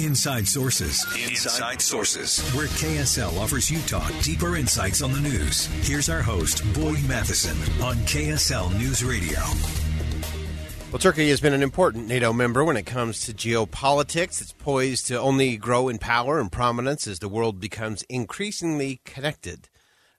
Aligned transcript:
Inside 0.00 0.48
Sources. 0.48 1.04
Inside 1.28 1.80
Sources. 1.80 2.40
Where 2.54 2.66
KSL 2.66 3.38
offers 3.40 3.70
Utah 3.70 4.08
deeper 4.22 4.56
insights 4.56 5.02
on 5.02 5.12
the 5.12 5.20
news. 5.20 5.66
Here's 5.86 6.08
our 6.08 6.22
host, 6.22 6.62
Boyd 6.74 7.02
Matheson, 7.08 7.56
on 7.82 7.96
KSL 8.06 8.76
News 8.78 9.04
Radio. 9.04 9.38
Well, 10.90 10.98
Turkey 10.98 11.28
has 11.30 11.40
been 11.40 11.52
an 11.52 11.62
important 11.62 12.08
NATO 12.08 12.32
member 12.32 12.64
when 12.64 12.76
it 12.76 12.84
comes 12.84 13.20
to 13.26 13.32
geopolitics. 13.32 14.40
It's 14.40 14.52
poised 14.52 15.06
to 15.06 15.20
only 15.20 15.56
grow 15.56 15.88
in 15.88 15.98
power 15.98 16.40
and 16.40 16.50
prominence 16.50 17.06
as 17.06 17.20
the 17.20 17.28
world 17.28 17.60
becomes 17.60 18.02
increasingly 18.08 19.00
connected. 19.04 19.68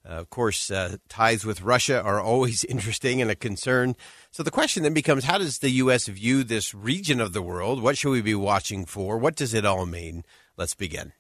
Uh, 0.07 0.13
of 0.13 0.29
course, 0.29 0.71
uh, 0.71 0.97
ties 1.09 1.45
with 1.45 1.61
Russia 1.61 2.01
are 2.01 2.19
always 2.19 2.63
interesting 2.69 3.21
and 3.21 3.29
a 3.29 3.35
concern. 3.35 3.95
So 4.31 4.43
the 4.43 4.51
question 4.51 4.83
then 4.83 4.93
becomes 4.93 5.25
how 5.25 5.37
does 5.37 5.59
the 5.59 5.69
U.S. 5.69 6.07
view 6.07 6.43
this 6.43 6.73
region 6.73 7.21
of 7.21 7.33
the 7.33 7.41
world? 7.41 7.81
What 7.81 7.97
should 7.97 8.11
we 8.11 8.21
be 8.21 8.35
watching 8.35 8.85
for? 8.85 9.17
What 9.17 9.35
does 9.35 9.53
it 9.53 9.65
all 9.65 9.85
mean? 9.85 10.23
Let's 10.57 10.75
begin. 10.75 11.13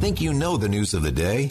Think 0.00 0.20
you 0.20 0.32
know 0.32 0.56
the 0.56 0.68
news 0.68 0.94
of 0.94 1.02
the 1.02 1.12
day? 1.12 1.46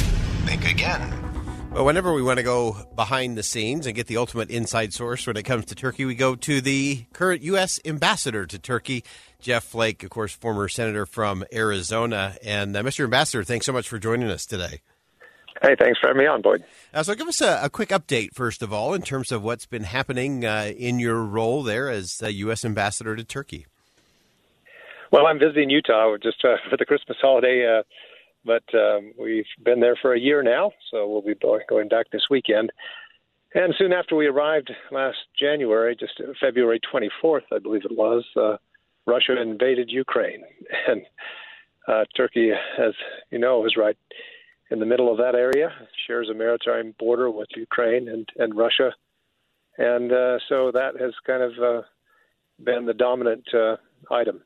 Think 0.46 0.68
again. 0.68 1.30
Well, 1.72 1.86
whenever 1.86 2.12
we 2.14 2.24
want 2.24 2.38
to 2.38 2.44
go 2.44 2.76
behind 2.96 3.38
the 3.38 3.44
scenes 3.44 3.86
and 3.86 3.96
get 3.96 4.08
the 4.08 4.18
ultimate 4.18 4.50
inside 4.50 4.92
source 4.92 5.28
when 5.28 5.38
it 5.38 5.44
comes 5.44 5.66
to 5.66 5.76
Turkey, 5.76 6.04
we 6.04 6.16
go 6.16 6.36
to 6.36 6.62
the 6.62 7.06
current 7.14 7.44
U.S. 7.44 7.80
ambassador 7.86 8.48
to 8.48 8.58
Turkey, 8.58 9.04
Jeff 9.40 9.66
Flake, 9.66 10.04
of 10.04 10.10
course, 10.10 10.34
former 10.34 10.68
senator 10.68 11.06
from 11.06 11.46
Arizona. 11.54 12.36
And 12.44 12.76
uh, 12.76 12.82
Mr. 12.82 13.04
Ambassador, 13.04 13.44
thanks 13.44 13.68
so 13.68 13.72
much 13.72 13.88
for 13.88 14.00
joining 14.00 14.32
us 14.32 14.48
today. 14.48 14.82
Hey, 15.62 15.76
thanks 15.78 16.00
for 16.00 16.08
having 16.08 16.22
me 16.22 16.28
on, 16.28 16.42
Boyd. 16.42 16.64
Uh, 16.94 17.04
so, 17.04 17.16
give 17.16 17.28
us 17.28 17.42
a, 17.42 17.60
a, 17.64 17.70
quick 17.70 17.90
update, 17.90 18.30
first 18.34 18.62
of 18.62 18.72
all, 18.72 18.94
in 18.94 19.02
terms 19.02 19.32
of 19.32 19.44
what's 19.44 19.66
been 19.66 19.84
happening 19.84 20.46
uh, 20.46 20.72
in 20.78 21.00
your 21.00 21.22
role 21.24 21.64
there 21.64 21.90
as 21.90 22.22
U.S. 22.22 22.64
ambassador 22.64 23.16
to 23.16 23.24
Turkey. 23.26 23.66
Well, 25.12 25.26
I'm 25.26 25.40
visiting 25.40 25.70
Utah 25.70 26.16
just 26.22 26.44
uh, 26.46 26.56
for 26.70 26.78
the 26.78 26.86
Christmas 26.86 27.18
holiday, 27.22 27.80
uh, 27.80 27.84
but 28.46 28.64
um, 28.74 29.12
we've 29.20 29.46
been 29.64 29.82
there 29.82 29.98
for 30.02 30.14
a 30.14 30.20
year 30.20 30.42
now, 30.44 30.72
so 30.92 31.08
we'll 31.10 31.22
be 31.22 31.36
going 31.68 31.90
back 31.90 32.10
this 32.12 32.28
weekend. 32.30 32.72
And 33.54 33.74
soon 33.78 33.94
after 33.94 34.16
we 34.16 34.28
arrived 34.28 34.72
last 34.92 35.18
January, 35.38 35.96
just 36.00 36.22
February 36.40 36.80
24th, 36.94 37.42
I 37.52 37.58
believe 37.60 37.84
it 37.84 37.98
was, 37.98 38.24
uh, 38.40 38.58
Russia 39.06 39.42
invaded 39.42 39.90
Ukraine. 39.92 40.44
And 40.88 41.02
uh, 41.88 42.06
Turkey, 42.16 42.52
as 42.52 42.94
you 43.32 43.40
know, 43.40 43.66
is 43.66 43.76
right 43.76 43.98
in 44.72 44.80
the 44.80 44.86
middle 44.86 45.12
of 45.12 45.18
that 45.18 45.36
area, 45.36 45.72
shares 46.08 46.30
a 46.30 46.34
maritime 46.34 46.94
border 47.00 47.30
with 47.30 47.48
Ukraine 47.56 48.08
and, 48.08 48.28
and 48.38 48.56
Russia. 48.56 48.94
And 49.78 50.12
uh, 50.12 50.40
so 50.48 50.72
that 50.72 51.00
has 51.00 51.14
kind 51.26 51.42
of 51.42 51.52
uh, 51.60 51.82
been 52.64 52.86
the 52.86 52.94
dominant 52.94 53.48
uh, 53.54 53.78
item 54.12 54.42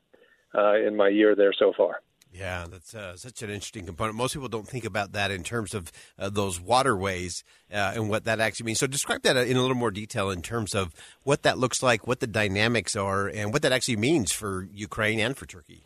uh, 0.54 0.74
in 0.76 0.96
my 0.96 1.08
year 1.08 1.34
there 1.34 1.52
so 1.58 1.72
far. 1.76 2.00
Yeah, 2.34 2.66
that's 2.68 2.96
uh, 2.96 3.16
such 3.16 3.42
an 3.42 3.50
interesting 3.50 3.86
component. 3.86 4.16
Most 4.16 4.34
people 4.34 4.48
don't 4.48 4.66
think 4.66 4.84
about 4.84 5.12
that 5.12 5.30
in 5.30 5.44
terms 5.44 5.72
of 5.72 5.92
uh, 6.18 6.28
those 6.30 6.60
waterways 6.60 7.44
uh, 7.72 7.92
and 7.94 8.10
what 8.10 8.24
that 8.24 8.40
actually 8.40 8.66
means. 8.66 8.80
So, 8.80 8.88
describe 8.88 9.22
that 9.22 9.36
in 9.36 9.56
a 9.56 9.60
little 9.60 9.76
more 9.76 9.92
detail 9.92 10.30
in 10.30 10.42
terms 10.42 10.74
of 10.74 10.92
what 11.22 11.44
that 11.44 11.58
looks 11.58 11.80
like, 11.80 12.08
what 12.08 12.18
the 12.18 12.26
dynamics 12.26 12.96
are, 12.96 13.28
and 13.28 13.52
what 13.52 13.62
that 13.62 13.70
actually 13.70 13.98
means 13.98 14.32
for 14.32 14.68
Ukraine 14.72 15.20
and 15.20 15.36
for 15.36 15.46
Turkey. 15.46 15.84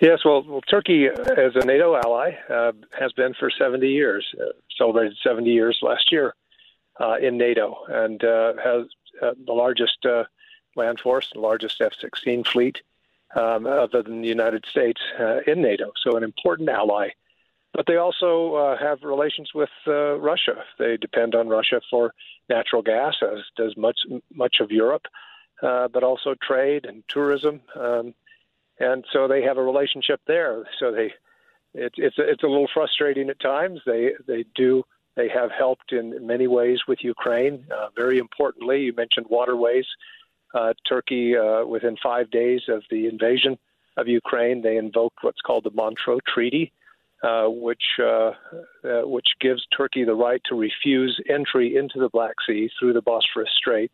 Yes, 0.00 0.24
well, 0.24 0.42
well 0.42 0.60
Turkey, 0.60 1.06
as 1.06 1.56
a 1.56 1.64
NATO 1.64 1.96
ally, 1.96 2.36
uh, 2.48 2.72
has 2.98 3.12
been 3.12 3.34
for 3.34 3.50
70 3.50 3.88
years, 3.88 4.26
uh, 4.40 4.52
celebrated 4.76 5.16
70 5.22 5.50
years 5.50 5.78
last 5.82 6.12
year 6.12 6.34
uh, 7.00 7.16
in 7.20 7.36
NATO, 7.36 7.84
and 7.88 8.22
uh, 8.22 8.52
has 8.62 8.86
uh, 9.20 9.32
the 9.44 9.52
largest 9.52 10.06
uh, 10.06 10.24
land 10.76 11.00
force, 11.00 11.30
the 11.32 11.40
largest 11.40 11.80
F 11.80 11.94
16 12.00 12.44
fleet, 12.44 12.80
um, 13.34 13.66
other 13.66 14.02
than 14.02 14.22
the 14.22 14.28
United 14.28 14.64
States, 14.66 15.00
in 15.46 15.62
NATO. 15.62 15.90
So, 16.00 16.16
an 16.16 16.22
important 16.22 16.68
ally. 16.68 17.10
But 17.74 17.86
they 17.86 17.96
also 17.96 18.76
have 18.80 19.02
relations 19.02 19.50
with 19.54 19.68
Russia. 19.86 20.64
They 20.78 20.96
depend 20.96 21.34
on 21.34 21.48
Russia 21.48 21.80
for 21.90 22.14
natural 22.48 22.82
gas, 22.82 23.16
as 23.22 23.40
does 23.56 23.76
much 23.76 24.00
much 24.32 24.60
of 24.60 24.70
Europe, 24.72 25.06
but 25.60 26.02
also 26.02 26.34
trade 26.40 26.86
and 26.86 27.02
tourism. 27.08 27.60
Um, 27.76 28.14
and 28.80 29.04
so 29.12 29.28
they 29.28 29.42
have 29.42 29.58
a 29.58 29.62
relationship 29.62 30.20
there. 30.26 30.64
So 30.78 30.92
they, 30.92 31.12
it's 31.74 31.96
it's 31.98 32.16
it's 32.18 32.42
a 32.42 32.46
little 32.46 32.68
frustrating 32.72 33.30
at 33.30 33.40
times. 33.40 33.80
They 33.86 34.12
they 34.26 34.44
do 34.54 34.84
they 35.16 35.28
have 35.28 35.50
helped 35.50 35.92
in 35.92 36.26
many 36.26 36.46
ways 36.46 36.78
with 36.86 37.00
Ukraine. 37.02 37.66
Uh, 37.76 37.88
very 37.96 38.18
importantly, 38.18 38.82
you 38.82 38.92
mentioned 38.92 39.26
waterways. 39.28 39.86
Uh, 40.54 40.72
Turkey, 40.88 41.36
uh, 41.36 41.66
within 41.66 41.96
five 42.02 42.30
days 42.30 42.62
of 42.68 42.82
the 42.90 43.06
invasion 43.06 43.58
of 43.96 44.08
Ukraine, 44.08 44.62
they 44.62 44.76
invoked 44.76 45.18
what's 45.22 45.40
called 45.40 45.64
the 45.64 45.72
Montreux 45.72 46.20
Treaty, 46.26 46.72
uh, 47.22 47.46
which 47.48 47.82
uh, 48.00 48.32
uh, 48.84 49.02
which 49.04 49.26
gives 49.40 49.66
Turkey 49.76 50.04
the 50.04 50.14
right 50.14 50.40
to 50.48 50.54
refuse 50.54 51.20
entry 51.28 51.76
into 51.76 51.98
the 51.98 52.08
Black 52.08 52.36
Sea 52.46 52.70
through 52.78 52.92
the 52.92 53.02
Bosphorus 53.02 53.50
Strait 53.56 53.90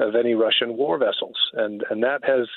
of 0.00 0.14
any 0.16 0.34
Russian 0.34 0.76
war 0.76 0.98
vessels, 0.98 1.38
and 1.54 1.84
and 1.90 2.02
that 2.02 2.24
has 2.24 2.48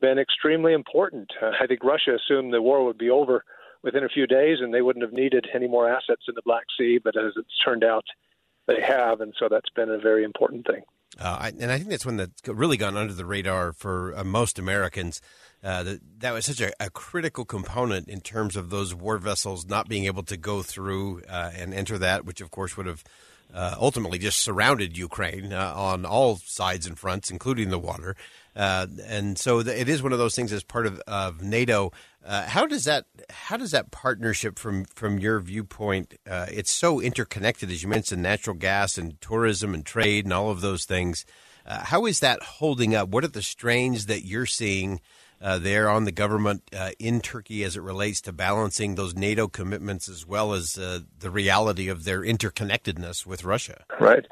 been 0.00 0.18
extremely 0.18 0.72
important. 0.72 1.30
Uh, 1.40 1.50
I 1.60 1.66
think 1.66 1.84
Russia 1.84 2.16
assumed 2.16 2.52
the 2.52 2.62
war 2.62 2.84
would 2.84 2.98
be 2.98 3.10
over 3.10 3.44
within 3.82 4.04
a 4.04 4.08
few 4.08 4.26
days 4.26 4.58
and 4.60 4.72
they 4.72 4.82
wouldn't 4.82 5.04
have 5.04 5.12
needed 5.12 5.46
any 5.54 5.68
more 5.68 5.88
assets 5.88 6.22
in 6.28 6.34
the 6.34 6.42
Black 6.44 6.64
Sea, 6.78 6.98
but 7.02 7.16
as 7.16 7.32
it's 7.36 7.58
turned 7.64 7.84
out, 7.84 8.04
they 8.66 8.80
have, 8.80 9.20
and 9.20 9.34
so 9.38 9.48
that's 9.50 9.70
been 9.74 9.90
a 9.90 9.98
very 9.98 10.22
important 10.22 10.66
thing. 10.66 10.82
Uh, 11.18 11.50
and 11.58 11.72
I 11.72 11.78
think 11.78 11.90
that's 11.90 12.06
one 12.06 12.16
that's 12.16 12.46
really 12.46 12.76
gone 12.76 12.96
under 12.96 13.12
the 13.12 13.26
radar 13.26 13.72
for 13.72 14.14
uh, 14.16 14.22
most 14.22 14.58
Americans. 14.58 15.20
Uh, 15.62 15.82
that, 15.82 16.00
that 16.20 16.32
was 16.32 16.46
such 16.46 16.60
a, 16.60 16.72
a, 16.80 16.88
critical 16.88 17.44
component 17.44 18.08
in 18.08 18.20
terms 18.20 18.56
of 18.56 18.70
those 18.70 18.94
war 18.94 19.18
vessels 19.18 19.66
not 19.66 19.88
being 19.88 20.06
able 20.06 20.22
to 20.22 20.36
go 20.38 20.62
through 20.62 21.20
uh, 21.28 21.50
and 21.54 21.74
enter 21.74 21.98
that, 21.98 22.24
which 22.24 22.40
of 22.40 22.50
course 22.50 22.78
would 22.78 22.86
have 22.86 23.04
uh, 23.52 23.74
ultimately 23.78 24.18
just 24.18 24.38
surrounded 24.38 24.96
Ukraine 24.96 25.52
uh, 25.52 25.72
on 25.74 26.06
all 26.06 26.36
sides 26.36 26.86
and 26.86 26.98
fronts, 26.98 27.30
including 27.30 27.68
the 27.70 27.78
water. 27.78 28.16
Uh, 28.54 28.86
and 29.06 29.38
so 29.38 29.62
the, 29.62 29.78
it 29.78 29.88
is 29.88 30.02
one 30.02 30.12
of 30.12 30.18
those 30.18 30.34
things 30.34 30.52
as 30.52 30.62
part 30.62 30.86
of, 30.86 31.00
of 31.06 31.42
NATO. 31.42 31.92
Uh, 32.24 32.46
how 32.46 32.66
does 32.66 32.84
that 32.84 33.06
how 33.30 33.56
does 33.56 33.70
that 33.70 33.90
partnership 33.90 34.58
from 34.58 34.84
from 34.84 35.18
your 35.18 35.40
viewpoint? 35.40 36.14
Uh, 36.28 36.46
it's 36.50 36.70
so 36.70 37.00
interconnected, 37.00 37.70
as 37.70 37.82
you 37.82 37.88
mentioned, 37.88 38.22
natural 38.22 38.56
gas 38.56 38.98
and 38.98 39.20
tourism 39.20 39.72
and 39.74 39.86
trade 39.86 40.24
and 40.24 40.32
all 40.32 40.50
of 40.50 40.60
those 40.60 40.84
things. 40.84 41.24
Uh, 41.64 41.84
how 41.84 42.06
is 42.06 42.20
that 42.20 42.42
holding 42.42 42.94
up? 42.94 43.08
What 43.08 43.24
are 43.24 43.28
the 43.28 43.42
strains 43.42 44.06
that 44.06 44.24
you're 44.24 44.46
seeing? 44.46 45.00
Uh, 45.42 45.58
there 45.58 45.88
on 45.88 46.04
the 46.04 46.12
government 46.12 46.62
uh, 46.76 46.90
in 46.98 47.18
Turkey 47.18 47.64
as 47.64 47.74
it 47.74 47.80
relates 47.80 48.20
to 48.20 48.30
balancing 48.30 48.94
those 48.94 49.14
NATO 49.14 49.48
commitments 49.48 50.06
as 50.06 50.26
well 50.26 50.52
as 50.52 50.74
the 50.74 51.30
reality 51.30 51.88
of 51.88 52.04
their 52.04 52.20
interconnectedness 52.20 53.24
with 53.24 53.42
Russia. 53.42 53.84
Right. 53.98 54.26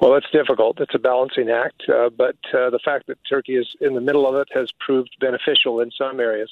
Well, 0.00 0.14
it's 0.14 0.30
difficult. 0.32 0.80
It's 0.80 0.94
a 0.94 0.98
balancing 0.98 1.50
act, 1.50 1.82
uh, 1.86 2.08
but 2.08 2.36
uh, 2.54 2.70
the 2.70 2.80
fact 2.82 3.06
that 3.08 3.18
Turkey 3.28 3.56
is 3.56 3.76
in 3.82 3.94
the 3.94 4.00
middle 4.00 4.26
of 4.26 4.34
it 4.34 4.48
has 4.54 4.72
proved 4.80 5.14
beneficial 5.20 5.80
in 5.80 5.90
some 5.90 6.20
areas. 6.20 6.50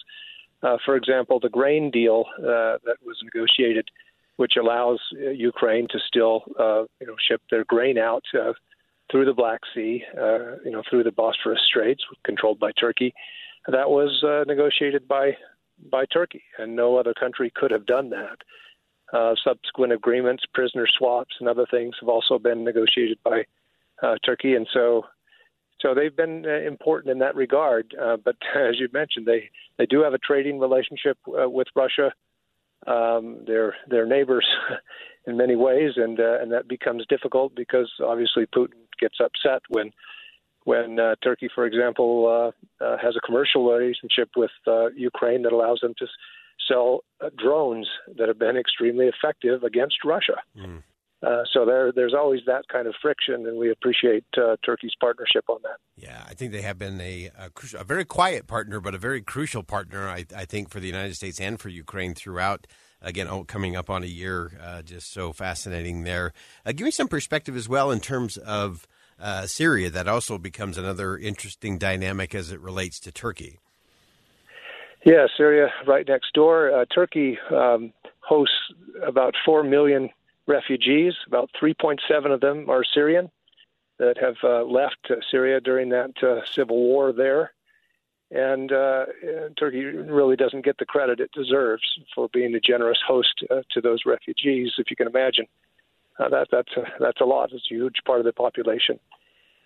Uh, 0.63 0.77
for 0.85 0.97
example, 0.97 1.41
the 1.41 1.49
grain 1.49 1.91
deal 1.91 2.25
uh, 2.39 2.77
that 2.85 2.97
was 3.07 3.17
negotiated, 3.25 3.89
which 4.37 4.57
allows 4.61 5.01
uh, 5.15 5.31
Ukraine 5.31 5.89
to 5.89 5.99
still, 5.99 6.43
uh, 6.59 6.83
you 7.01 7.07
know, 7.07 7.15
ship 7.27 7.41
their 7.51 7.65
grain 7.65 7.97
out 7.97 8.25
through 9.11 9.25
the 9.25 9.33
Black 9.33 9.61
Sea, 9.75 10.05
you 10.65 10.71
know, 10.71 10.83
through 10.91 11.05
the 11.05 11.13
Bosphorus 11.13 11.61
Straits, 11.67 12.05
controlled 12.25 12.59
by 12.61 12.73
Turkey. 12.73 13.15
That 13.67 13.89
was 13.89 14.23
negotiated 14.47 15.09
by 15.09 15.37
by 15.91 16.05
Turkey, 16.07 16.43
and 16.59 16.77
no 16.77 16.97
other 16.97 17.15
country 17.15 17.51
could 17.55 17.71
have 17.71 17.87
done 17.87 18.11
that. 18.11 18.39
Uh, 19.13 19.35
subsequent 19.43 19.93
agreements, 19.93 20.43
prisoner 20.53 20.87
swaps, 20.99 21.35
and 21.41 21.49
other 21.49 21.67
things 21.71 21.95
have 21.99 22.11
also 22.11 22.39
been 22.39 22.63
negotiated 22.63 23.19
by 23.25 23.43
uh, 24.03 24.17
Turkey, 24.25 24.55
and 24.55 24.69
so 24.73 25.05
so 25.81 25.95
they've 25.95 26.15
been 26.15 26.45
uh, 26.45 26.67
important 26.67 27.13
in 27.13 27.19
that 27.21 27.37
regard. 27.37 27.95
Uh, 28.01 28.17
but 28.23 28.37
as 28.57 28.79
you 28.79 28.89
mentioned, 28.93 29.27
they 29.27 29.51
they 29.79 29.87
do 29.87 30.03
have 30.03 30.15
a 30.15 30.19
trading 30.19 30.59
relationship 30.59 31.19
uh, 31.29 31.49
with 31.49 31.69
Russia. 31.75 32.13
Um, 32.87 33.45
they're 33.47 33.75
neighbors 34.07 34.47
in 35.27 35.37
many 35.37 35.57
ways, 35.57 35.93
and 35.97 36.19
uh, 36.21 36.41
and 36.41 36.53
that 36.53 36.69
becomes 36.69 37.05
difficult 37.09 37.55
because 37.55 37.91
obviously 38.05 38.47
Putin 38.47 38.87
gets 39.01 39.17
upset 39.21 39.63
when 39.69 39.91
when 40.65 41.01
uh, 41.01 41.15
Turkey, 41.23 41.49
for 41.55 41.65
example, 41.65 42.27
uh, 42.81 42.85
uh, 42.85 42.99
has 42.99 43.17
a 43.17 43.21
commercial 43.21 43.71
relationship 43.71 44.31
with 44.37 44.51
Ukraine 44.95 45.43
that 45.43 45.53
allows 45.53 45.81
them 45.81 45.95
to 45.99 46.07
sell 46.67 47.05
uh, 47.21 47.31
drones 47.37 47.89
that 48.17 48.29
have 48.29 48.39
been 48.39 48.57
extremely 48.57 49.07
effective 49.07 49.63
against 49.63 50.05
Russia. 50.05 50.37
Mm. 50.57 50.83
Uh, 51.21 51.43
so 51.53 51.67
there, 51.67 51.91
there's 51.93 52.15
always 52.15 52.41
that 52.47 52.63
kind 52.69 52.87
of 52.87 52.95
friction, 53.03 53.47
and 53.47 53.59
we 53.59 53.71
appreciate 53.71 54.25
uh, 54.37 54.57
Turkey's 54.65 54.95
partnership 55.01 55.45
on 55.49 55.59
that. 55.65 55.79
Yeah, 55.97 56.23
I 56.29 56.35
think 56.35 56.53
they 56.53 56.63
have 56.63 56.79
been 56.79 57.01
a, 57.01 57.31
a, 57.37 57.51
a 57.77 57.85
very 57.85 58.05
quiet 58.05 58.47
partner, 58.47 58.79
but 58.79 58.95
a 58.95 58.99
very 58.99 59.21
crucial 59.21 59.65
partner, 59.65 60.09
I, 60.09 60.25
I, 60.37 60.45
think, 60.45 60.71
for 60.71 60.79
the 60.79 60.87
United 60.87 61.17
States 61.17 61.41
and 61.41 61.59
for 61.59 61.71
Ukraine 61.71 62.15
throughout. 62.15 62.69
Again, 63.03 63.27
oh, 63.29 63.43
coming 63.45 63.75
up 63.75 63.91
on 63.91 64.05
a 64.05 64.07
year, 64.07 64.53
uh, 64.63 64.83
just 64.83 65.13
so 65.13 65.33
fascinating 65.33 66.05
there. 66.05 66.33
Uh, 66.65 66.73
give 66.73 66.85
me 66.85 66.91
some 66.93 67.09
perspective 67.09 67.57
as 67.57 67.69
well 67.69 67.91
in 67.91 68.01
terms 68.01 68.37
of 68.37 68.87
uh, 69.21 69.47
Syria. 69.47 69.91
That 69.91 70.07
also 70.07 70.39
becomes 70.39 70.79
another 70.79 71.17
interesting 71.17 71.79
dynamic 71.79 72.35
as 72.35 72.53
it 72.53 72.61
relates 72.61 73.01
to 73.01 73.13
Turkey. 73.13 73.59
Yeah, 75.05 75.27
Syria, 75.37 75.69
right 75.87 76.07
next 76.07 76.35
door. 76.35 76.85
Turkey 76.95 77.39
um, 77.51 77.93
hosts 78.21 78.55
about 79.07 79.35
4 79.45 79.63
million 79.63 80.11
refugees. 80.47 81.15
About 81.27 81.51
3.7 81.61 82.33
of 82.33 82.41
them 82.41 82.69
are 82.69 82.83
Syrian 82.83 83.31
that 83.99 84.17
have 84.19 84.37
uh, 84.43 84.63
left 84.65 84.99
uh, 85.11 85.17
Syria 85.31 85.61
during 85.61 85.91
that 85.91 86.23
uh, 86.23 86.45
civil 86.47 86.77
war 86.77 87.13
there. 87.13 87.53
And, 88.31 88.71
uh, 88.73 89.07
Turkey 89.59 89.85
really 89.85 90.37
doesn't 90.37 90.65
get 90.65 90.77
the 90.79 90.85
credit 90.85 91.19
it 91.19 91.33
deserves 91.33 91.83
for 92.15 92.29
being 92.33 92.55
a 92.55 92.61
generous 92.61 92.99
host 93.07 93.43
uh, 93.51 93.63
to 93.71 93.81
those 93.81 94.01
refugees, 94.05 94.73
if 94.79 94.91
you 94.91 94.97
can 94.97 95.07
imagine. 95.07 95.47
Uh, 96.19 96.29
that, 96.29 96.49
that's, 96.51 96.73
a, 96.77 96.83
that's 97.01 97.21
a 97.21 97.25
lot. 97.25 97.53
It's 97.53 97.65
a 97.71 97.75
huge 97.75 97.97
part 98.05 98.19
of 98.19 98.27
the 98.27 98.33
population. 98.33 98.99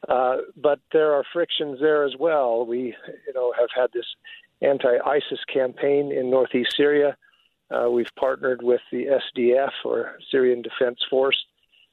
but 0.06 0.78
there 0.92 1.12
are 1.12 1.24
frictions 1.32 1.80
there 1.80 2.04
as 2.04 2.14
well. 2.18 2.64
We, 2.64 2.94
you 3.26 3.34
know, 3.34 3.52
have 3.58 3.70
had 3.74 3.90
this 3.92 4.06
anti-ISIS 4.62 5.40
campaign 5.52 6.12
in 6.12 6.30
northeast 6.30 6.74
Syria 6.76 7.16
uh, 7.72 7.90
we've 7.90 8.14
partnered 8.18 8.62
with 8.62 8.80
the 8.90 9.06
SDF, 9.36 9.70
or 9.84 10.18
Syrian 10.30 10.62
Defense 10.62 10.98
Force, 11.08 11.36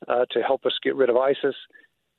uh, 0.08 0.26
to 0.32 0.42
help 0.42 0.66
us 0.66 0.74
get 0.84 0.96
rid 0.96 1.10
of 1.10 1.18
ISIS. 1.18 1.56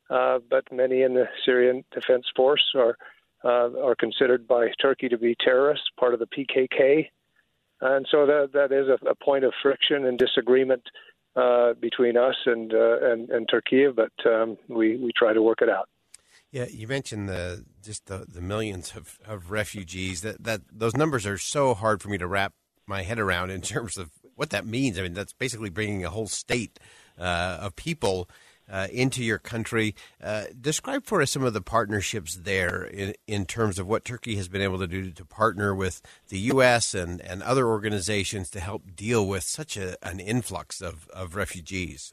Uh, 0.08 0.38
but 0.48 0.64
many 0.72 1.02
in 1.02 1.14
the 1.14 1.26
Syrian 1.44 1.84
Defense 1.92 2.26
Force 2.34 2.64
are 2.74 2.96
uh, 3.42 3.70
are 3.82 3.94
considered 3.94 4.46
by 4.46 4.68
Turkey 4.82 5.08
to 5.08 5.16
be 5.16 5.34
terrorists, 5.42 5.86
part 5.98 6.12
of 6.12 6.20
the 6.20 6.26
PKK, 6.26 7.08
and 7.80 8.06
so 8.10 8.26
that 8.26 8.50
that 8.52 8.72
is 8.72 8.88
a, 8.88 9.08
a 9.08 9.14
point 9.14 9.44
of 9.44 9.52
friction 9.62 10.04
and 10.04 10.18
disagreement 10.18 10.82
uh, 11.36 11.72
between 11.74 12.16
us 12.16 12.34
and 12.46 12.74
uh, 12.74 13.12
and, 13.12 13.30
and 13.30 13.48
Turkey. 13.48 13.86
But 13.88 14.12
um, 14.26 14.58
we 14.68 14.96
we 14.96 15.12
try 15.16 15.32
to 15.32 15.42
work 15.42 15.62
it 15.62 15.68
out. 15.68 15.88
Yeah, 16.52 16.66
you 16.68 16.88
mentioned 16.88 17.28
the 17.28 17.64
just 17.82 18.06
the, 18.06 18.26
the 18.28 18.40
millions 18.40 18.92
of, 18.96 19.18
of 19.24 19.50
refugees. 19.50 20.22
That 20.22 20.42
that 20.42 20.62
those 20.72 20.96
numbers 20.96 21.26
are 21.26 21.38
so 21.38 21.74
hard 21.74 22.02
for 22.02 22.08
me 22.08 22.18
to 22.18 22.26
wrap 22.26 22.54
my 22.86 23.02
head 23.02 23.18
around 23.18 23.50
in 23.50 23.60
terms 23.62 23.96
of 23.96 24.10
what 24.34 24.50
that 24.50 24.66
means. 24.66 24.98
I 24.98 25.02
mean, 25.02 25.14
that's 25.14 25.32
basically 25.32 25.70
bringing 25.70 26.04
a 26.04 26.10
whole 26.10 26.26
state 26.26 26.80
uh, 27.18 27.58
of 27.60 27.76
people 27.76 28.28
uh, 28.70 28.88
into 28.92 29.22
your 29.22 29.38
country. 29.38 29.94
Uh, 30.22 30.44
describe 30.60 31.04
for 31.04 31.20
us 31.20 31.30
some 31.30 31.42
of 31.42 31.52
the 31.52 31.60
partnerships 31.60 32.36
there 32.36 32.84
in, 32.84 33.14
in 33.26 33.44
terms 33.44 33.78
of 33.78 33.86
what 33.86 34.04
Turkey 34.04 34.36
has 34.36 34.48
been 34.48 34.62
able 34.62 34.78
to 34.78 34.86
do 34.86 35.10
to 35.10 35.24
partner 35.24 35.74
with 35.74 36.00
the 36.28 36.38
U.S. 36.38 36.94
and, 36.94 37.20
and 37.20 37.42
other 37.42 37.66
organizations 37.66 38.50
to 38.50 38.60
help 38.60 38.94
deal 38.94 39.26
with 39.26 39.42
such 39.42 39.76
a, 39.76 39.96
an 40.06 40.20
influx 40.20 40.80
of, 40.80 41.08
of 41.10 41.34
refugees. 41.34 42.12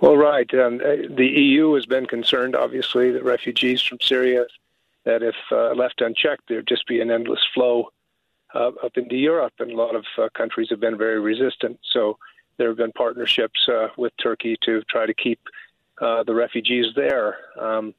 Well, 0.00 0.16
right. 0.16 0.52
Um, 0.54 0.80
uh, 0.82 1.14
the 1.14 1.26
EU 1.26 1.74
has 1.74 1.84
been 1.84 2.06
concerned, 2.06 2.56
obviously, 2.56 3.10
that 3.10 3.22
refugees 3.22 3.82
from 3.82 3.98
Syria, 4.00 4.46
that 5.04 5.22
if 5.22 5.34
uh, 5.52 5.74
left 5.74 6.00
unchecked, 6.00 6.48
there'd 6.48 6.66
just 6.66 6.86
be 6.86 7.02
an 7.02 7.10
endless 7.10 7.44
flow 7.52 7.92
uh, 8.54 8.70
up 8.82 8.96
into 8.96 9.16
Europe, 9.16 9.52
and 9.58 9.70
a 9.70 9.76
lot 9.76 9.94
of 9.94 10.06
uh, 10.16 10.28
countries 10.34 10.68
have 10.70 10.80
been 10.80 10.96
very 10.96 11.20
resistant. 11.20 11.78
So 11.92 12.16
there 12.56 12.68
have 12.68 12.78
been 12.78 12.92
partnerships 12.92 13.68
uh, 13.68 13.88
with 13.98 14.12
Turkey 14.22 14.56
to 14.64 14.82
try 14.84 15.04
to 15.04 15.12
keep 15.12 15.38
uh, 16.00 16.22
the 16.22 16.34
refugees 16.34 16.86
there, 16.96 17.36
um, 17.60 17.94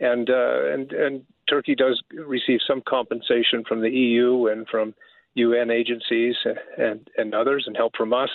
and 0.00 0.30
and 0.30 0.90
and 0.92 1.24
Turkey 1.48 1.74
does 1.74 2.02
receive 2.14 2.60
some 2.66 2.80
compensation 2.80 3.62
from 3.62 3.82
the 3.82 3.90
EU 3.90 4.46
and 4.46 4.66
from 4.68 4.94
UN 5.34 5.70
agencies 5.70 6.34
and 6.78 7.10
and 7.18 7.34
others, 7.34 7.64
and 7.66 7.76
help 7.76 7.94
from 7.94 8.14
us, 8.14 8.30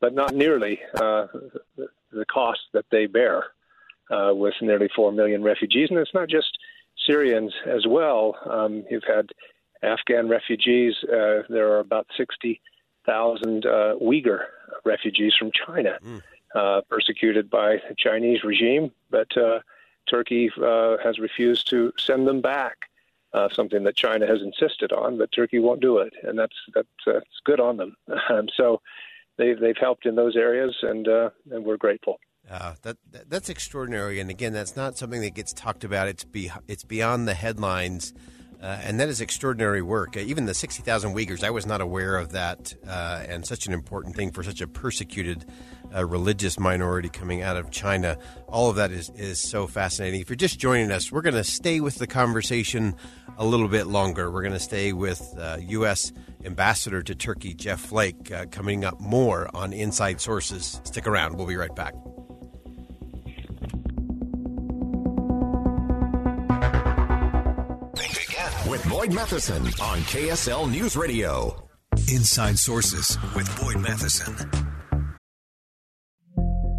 but 0.00 0.14
not 0.14 0.34
nearly 0.34 0.80
uh, 1.00 1.28
the, 2.12 2.24
cost 2.24 2.60
that 2.72 2.86
they 2.90 3.06
bear 3.06 3.44
with 4.10 4.54
nearly 4.60 4.88
four 4.94 5.12
million 5.12 5.42
refugees, 5.42 5.88
and 5.90 5.98
it's 5.98 6.14
not 6.14 6.28
just 6.28 6.58
Syrians 7.06 7.52
as 7.66 7.86
well. 7.86 8.36
Um, 8.48 8.84
you've 8.90 9.04
had 9.04 9.30
Afghan 9.82 10.28
refugees. 10.28 10.94
Uh, 11.04 11.42
there 11.48 11.72
are 11.72 11.80
about 11.80 12.06
60,000 12.16 13.66
uh, 13.66 13.94
Uyghur 14.00 14.40
refugees 14.84 15.34
from 15.38 15.50
China, 15.52 15.98
mm. 16.04 16.22
uh, 16.54 16.82
persecuted 16.88 17.50
by 17.50 17.76
the 17.88 17.94
Chinese 17.96 18.44
regime, 18.44 18.90
but 19.10 19.34
uh, 19.36 19.60
Turkey 20.08 20.50
uh, 20.62 20.96
has 21.02 21.18
refused 21.18 21.68
to 21.70 21.92
send 21.98 22.26
them 22.26 22.40
back. 22.40 22.86
Uh, 23.32 23.48
something 23.54 23.84
that 23.84 23.94
China 23.94 24.26
has 24.26 24.42
insisted 24.42 24.90
on, 24.90 25.16
but 25.16 25.30
Turkey 25.30 25.60
won't 25.60 25.80
do 25.80 25.98
it, 25.98 26.12
and 26.24 26.36
that's 26.36 26.56
that's, 26.74 26.88
that's 27.06 27.40
good 27.44 27.60
on 27.60 27.76
them. 27.76 27.96
Um, 28.28 28.48
so 28.56 28.80
they've 29.38 29.58
they've 29.58 29.76
helped 29.80 30.06
in 30.06 30.14
those 30.14 30.36
areas, 30.36 30.76
and 30.82 31.06
and 31.50 31.64
we're 31.64 31.76
grateful. 31.76 32.18
Uh, 32.50 32.74
that, 32.82 32.96
that, 33.12 33.30
that's 33.30 33.48
extraordinary, 33.48 34.18
and 34.18 34.30
again, 34.30 34.52
that's 34.52 34.74
not 34.74 34.96
something 34.96 35.20
that 35.20 35.34
gets 35.34 35.52
talked 35.52 35.84
about. 35.84 36.08
It's 36.08 36.24
be, 36.24 36.50
it's 36.66 36.84
beyond 36.84 37.28
the 37.28 37.34
headlines. 37.34 38.12
Uh, 38.62 38.78
and 38.82 39.00
that 39.00 39.08
is 39.08 39.20
extraordinary 39.20 39.80
work. 39.80 40.16
Uh, 40.16 40.20
even 40.20 40.44
the 40.44 40.54
60,000 40.54 41.14
Uyghurs, 41.14 41.42
I 41.42 41.50
was 41.50 41.66
not 41.66 41.80
aware 41.80 42.16
of 42.16 42.32
that, 42.32 42.74
uh, 42.86 43.24
and 43.26 43.46
such 43.46 43.66
an 43.66 43.72
important 43.72 44.16
thing 44.16 44.32
for 44.32 44.42
such 44.42 44.60
a 44.60 44.66
persecuted 44.66 45.46
uh, 45.94 46.04
religious 46.04 46.58
minority 46.58 47.08
coming 47.08 47.42
out 47.42 47.56
of 47.56 47.70
China. 47.70 48.18
All 48.48 48.68
of 48.68 48.76
that 48.76 48.90
is, 48.90 49.10
is 49.16 49.40
so 49.40 49.66
fascinating. 49.66 50.20
If 50.20 50.28
you're 50.28 50.36
just 50.36 50.58
joining 50.58 50.92
us, 50.92 51.10
we're 51.10 51.22
going 51.22 51.34
to 51.34 51.44
stay 51.44 51.80
with 51.80 51.96
the 51.96 52.06
conversation 52.06 52.94
a 53.38 53.46
little 53.46 53.68
bit 53.68 53.86
longer. 53.86 54.30
We're 54.30 54.42
going 54.42 54.52
to 54.52 54.60
stay 54.60 54.92
with 54.92 55.22
U.S. 55.60 56.12
Uh, 56.14 56.20
Ambassador 56.46 57.02
to 57.02 57.14
Turkey, 57.14 57.54
Jeff 57.54 57.80
Flake, 57.80 58.30
uh, 58.30 58.46
coming 58.50 58.84
up 58.84 59.00
more 59.00 59.54
on 59.54 59.72
Inside 59.72 60.20
Sources. 60.20 60.80
Stick 60.84 61.06
around. 61.06 61.36
We'll 61.36 61.46
be 61.46 61.56
right 61.56 61.74
back. 61.74 61.94
With 68.80 68.90
Boyd 68.90 69.12
Matheson 69.12 69.62
on 69.80 69.98
KSL 70.00 70.70
News 70.70 70.96
Radio. 70.96 71.68
Inside 72.08 72.58
Sources 72.58 73.18
with 73.34 73.48
Boyd 73.60 73.82
Matheson. 73.82 74.36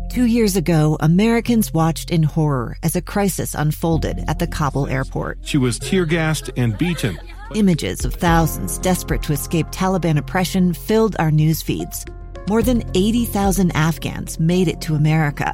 Two 0.10 0.25
years 0.25 0.55
ago, 0.55 0.98
Americans 1.00 1.74
watched 1.74 2.12
in 2.12 2.24
horror 2.24 2.77
as 2.84 2.96
a 2.96 3.01
crisis 3.01 3.55
unfolded 3.55 4.24
at 4.27 4.39
the 4.39 4.48
Kabul 4.48 4.88
airport. 4.88 5.39
She 5.43 5.58
was 5.58 5.79
tear 5.79 6.05
gassed 6.05 6.50
and 6.58 6.77
beaten. 6.77 7.20
Images 7.55 8.03
of 8.03 8.13
thousands 8.13 8.77
desperate 8.79 9.24
to 9.24 9.34
escape 9.34 9.67
Taliban 9.67 10.17
oppression 10.17 10.74
filled 10.74 11.15
our 11.20 11.31
news 11.31 11.62
feeds. 11.62 12.05
More 12.50 12.63
than 12.63 12.84
80,000 12.96 13.72
Afghans 13.75 14.39
made 14.39 14.67
it 14.67 14.81
to 14.81 14.96
America. 14.96 15.53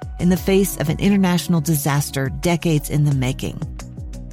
in 0.21 0.29
the 0.29 0.37
face 0.37 0.77
of 0.77 0.87
an 0.87 0.99
international 0.99 1.59
disaster 1.59 2.29
decades 2.29 2.89
in 2.89 3.03
the 3.03 3.15
making. 3.15 3.59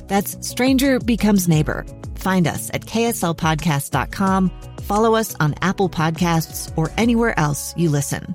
That's 0.06 0.46
Stranger 0.46 0.98
Becomes 1.00 1.48
Neighbor. 1.48 1.84
Find 2.16 2.46
us 2.46 2.70
at 2.74 2.82
kslpodcast.com, 2.82 4.50
follow 4.82 5.14
us 5.14 5.34
on 5.40 5.54
Apple 5.62 5.88
Podcasts, 5.88 6.72
or 6.76 6.90
anywhere 6.96 7.38
else 7.38 7.74
you 7.76 7.90
listen. 7.90 8.34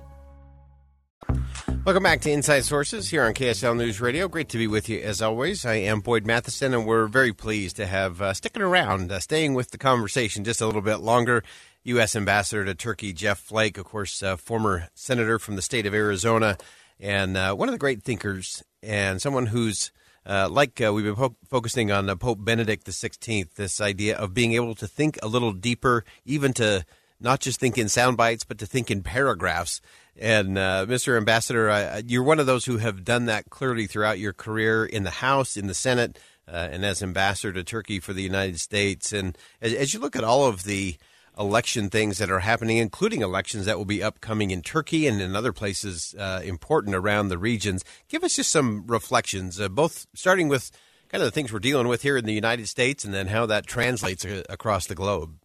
Welcome 1.85 2.03
back 2.03 2.21
to 2.21 2.31
Inside 2.31 2.63
Sources 2.63 3.09
here 3.09 3.23
on 3.23 3.33
KSL 3.33 3.75
News 3.75 3.99
Radio. 3.99 4.29
Great 4.29 4.47
to 4.49 4.57
be 4.57 4.67
with 4.67 4.87
you 4.87 4.99
as 4.99 5.21
always. 5.21 5.65
I 5.65 5.75
am 5.75 5.99
Boyd 5.99 6.25
Matheson, 6.25 6.73
and 6.73 6.85
we're 6.85 7.07
very 7.07 7.33
pleased 7.33 7.75
to 7.75 7.85
have 7.85 8.21
uh, 8.21 8.33
sticking 8.33 8.61
around, 8.61 9.11
uh, 9.11 9.19
staying 9.19 9.53
with 9.53 9.71
the 9.71 9.77
conversation 9.77 10.45
just 10.45 10.61
a 10.61 10.65
little 10.65 10.81
bit 10.81 10.97
longer. 10.97 11.43
U.S. 11.83 12.15
Ambassador 12.15 12.63
to 12.63 12.73
Turkey, 12.73 13.11
Jeff 13.11 13.39
Flake, 13.39 13.77
of 13.77 13.83
course, 13.83 14.23
uh, 14.23 14.37
former 14.37 14.87
senator 14.93 15.37
from 15.39 15.57
the 15.57 15.61
state 15.61 15.85
of 15.85 15.93
Arizona 15.93 16.57
and 16.99 17.37
uh, 17.37 17.53
one 17.53 17.69
of 17.69 17.73
the 17.73 17.79
great 17.79 18.03
thinkers 18.03 18.63
and 18.81 19.21
someone 19.21 19.47
who's 19.47 19.91
uh, 20.25 20.47
like 20.49 20.79
uh, 20.81 20.93
we've 20.93 21.05
been 21.05 21.15
po- 21.15 21.35
focusing 21.49 21.91
on 21.91 22.09
uh, 22.09 22.15
Pope 22.15 22.43
Benedict 22.43 22.85
XVI, 22.85 23.53
this 23.55 23.81
idea 23.81 24.17
of 24.17 24.33
being 24.33 24.53
able 24.53 24.75
to 24.75 24.87
think 24.87 25.19
a 25.21 25.27
little 25.27 25.51
deeper, 25.51 26.05
even 26.25 26.53
to 26.53 26.85
not 27.19 27.39
just 27.39 27.59
think 27.59 27.77
in 27.77 27.89
sound 27.89 28.17
bites, 28.17 28.43
but 28.43 28.57
to 28.59 28.65
think 28.65 28.89
in 28.89 29.03
paragraphs. 29.03 29.81
And 30.19 30.57
uh, 30.57 30.85
Mr. 30.87 31.17
Ambassador, 31.17 32.01
you're 32.05 32.23
one 32.23 32.39
of 32.39 32.45
those 32.45 32.65
who 32.65 32.77
have 32.77 33.03
done 33.03 33.25
that 33.25 33.49
clearly 33.49 33.87
throughout 33.87 34.19
your 34.19 34.33
career 34.33 34.85
in 34.85 35.03
the 35.03 35.09
House, 35.09 35.57
in 35.57 35.67
the 35.67 35.73
Senate, 35.73 36.19
uh, 36.47 36.69
and 36.71 36.85
as 36.85 37.01
ambassador 37.01 37.53
to 37.53 37.63
Turkey 37.63 37.99
for 37.99 38.13
the 38.13 38.21
United 38.21 38.59
States. 38.59 39.13
And 39.13 39.37
as, 39.61 39.73
as, 39.73 39.93
you 39.93 39.99
look 39.99 40.15
at 40.15 40.23
all 40.23 40.45
of 40.45 40.63
the 40.63 40.97
election 41.37 41.89
things 41.89 42.17
that 42.17 42.29
are 42.29 42.39
happening, 42.39 42.77
including 42.77 43.21
elections 43.21 43.65
that 43.65 43.77
will 43.77 43.85
be 43.85 44.03
upcoming 44.03 44.51
in 44.51 44.61
Turkey 44.61 45.07
and 45.07 45.21
in 45.21 45.35
other 45.35 45.53
places 45.53 46.13
uh, 46.17 46.41
important 46.43 46.95
around 46.95 47.29
the 47.29 47.37
regions, 47.37 47.83
give 48.07 48.23
us 48.23 48.35
just 48.35 48.51
some 48.51 48.85
reflections, 48.87 49.59
uh, 49.59 49.69
both 49.69 50.05
starting 50.13 50.47
with 50.47 50.71
kind 51.09 51.21
of 51.21 51.27
the 51.27 51.31
things 51.31 51.51
we're 51.51 51.59
dealing 51.59 51.87
with 51.87 52.01
here 52.01 52.17
in 52.17 52.25
the 52.25 52.33
United 52.33 52.67
States 52.67 53.03
and 53.05 53.13
then 53.13 53.27
how 53.27 53.45
that 53.45 53.65
translates 53.67 54.25
uh, 54.25 54.43
across 54.49 54.87
the 54.87 54.95
globe. 54.95 55.35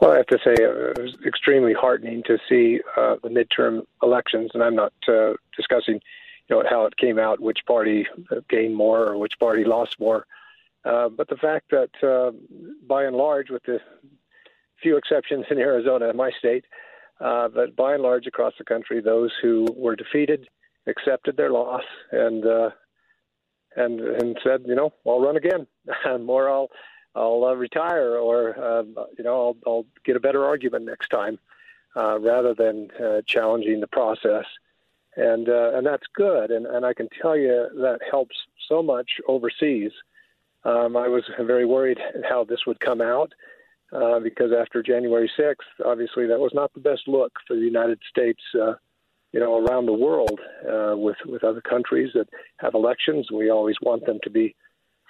Well, 0.00 0.12
I 0.12 0.16
have 0.16 0.26
to 0.28 0.38
say 0.42 0.52
uh, 0.52 0.92
it 0.92 1.02
was 1.02 1.16
extremely 1.26 1.74
heartening 1.74 2.22
to 2.26 2.38
see 2.48 2.80
uh, 2.96 3.16
the 3.22 3.28
midterm 3.28 3.84
elections, 4.02 4.50
and 4.54 4.62
I'm 4.62 4.74
not 4.74 4.94
uh, 5.06 5.34
discussing, 5.56 6.00
you 6.48 6.56
know, 6.56 6.62
how 6.68 6.86
it 6.86 6.96
came 6.96 7.18
out, 7.18 7.38
which 7.40 7.58
party 7.66 8.06
gained 8.48 8.74
more 8.74 9.04
or 9.06 9.18
which 9.18 9.38
party 9.38 9.64
lost 9.64 10.00
more. 10.00 10.26
Uh, 10.84 11.10
but 11.10 11.28
the 11.28 11.36
fact 11.36 11.70
that, 11.70 11.90
uh, 12.02 12.30
by 12.86 13.04
and 13.04 13.14
large, 13.14 13.50
with 13.50 13.62
the 13.64 13.78
few 14.82 14.96
exceptions 14.96 15.46
in 15.50 15.58
Arizona, 15.58 16.12
my 16.12 16.30
state, 16.38 16.64
uh, 17.20 17.48
but 17.48 17.76
by 17.76 17.94
and 17.94 18.02
large 18.02 18.26
across 18.26 18.54
the 18.58 18.64
country, 18.64 19.00
those 19.00 19.30
who 19.42 19.66
were 19.76 19.96
defeated 19.96 20.48
accepted 20.86 21.36
their 21.36 21.50
loss 21.50 21.82
and 22.10 22.46
uh, 22.46 22.70
and 23.76 24.00
and 24.00 24.38
said, 24.44 24.62
you 24.66 24.74
know, 24.74 24.92
I'll 25.06 25.20
run 25.20 25.36
again, 25.36 25.66
or 26.28 26.50
I'll 26.50 26.70
I'll 27.14 27.44
uh, 27.44 27.54
retire, 27.54 28.16
or 28.16 28.58
uh, 28.58 28.82
you 29.16 29.24
know, 29.24 29.34
I'll, 29.34 29.56
I'll 29.66 29.86
get 30.04 30.16
a 30.16 30.20
better 30.20 30.44
argument 30.44 30.84
next 30.84 31.08
time, 31.08 31.38
uh, 31.96 32.18
rather 32.18 32.54
than 32.54 32.88
uh, 32.92 33.22
challenging 33.26 33.80
the 33.80 33.86
process, 33.86 34.44
and 35.16 35.48
uh, 35.48 35.72
and 35.74 35.86
that's 35.86 36.06
good, 36.14 36.50
and 36.50 36.66
and 36.66 36.84
I 36.84 36.94
can 36.94 37.08
tell 37.20 37.36
you 37.36 37.68
that 37.76 38.00
helps 38.08 38.36
so 38.68 38.82
much 38.82 39.12
overseas. 39.26 39.92
Um, 40.62 40.96
I 40.96 41.08
was 41.08 41.24
very 41.40 41.64
worried 41.64 41.98
how 42.28 42.44
this 42.44 42.66
would 42.66 42.80
come 42.80 43.00
out. 43.00 43.32
Uh, 43.92 44.20
because 44.20 44.52
after 44.52 44.82
January 44.82 45.30
6th, 45.38 45.84
obviously 45.84 46.26
that 46.26 46.38
was 46.38 46.52
not 46.54 46.72
the 46.74 46.80
best 46.80 47.08
look 47.08 47.32
for 47.46 47.56
the 47.56 47.62
United 47.62 47.98
States, 48.08 48.40
uh, 48.54 48.74
you 49.32 49.40
know, 49.40 49.64
around 49.66 49.86
the 49.86 49.92
world 49.92 50.40
uh, 50.64 50.96
with 50.96 51.16
with 51.26 51.42
other 51.42 51.60
countries 51.60 52.10
that 52.14 52.28
have 52.58 52.74
elections. 52.74 53.32
We 53.32 53.50
always 53.50 53.76
want 53.82 54.06
them 54.06 54.20
to 54.22 54.30
be 54.30 54.54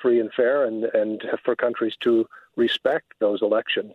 free 0.00 0.18
and 0.18 0.30
fair, 0.32 0.64
and 0.64 0.84
and 0.94 1.22
for 1.44 1.54
countries 1.54 1.94
to 2.04 2.26
respect 2.56 3.12
those 3.18 3.42
elections. 3.42 3.94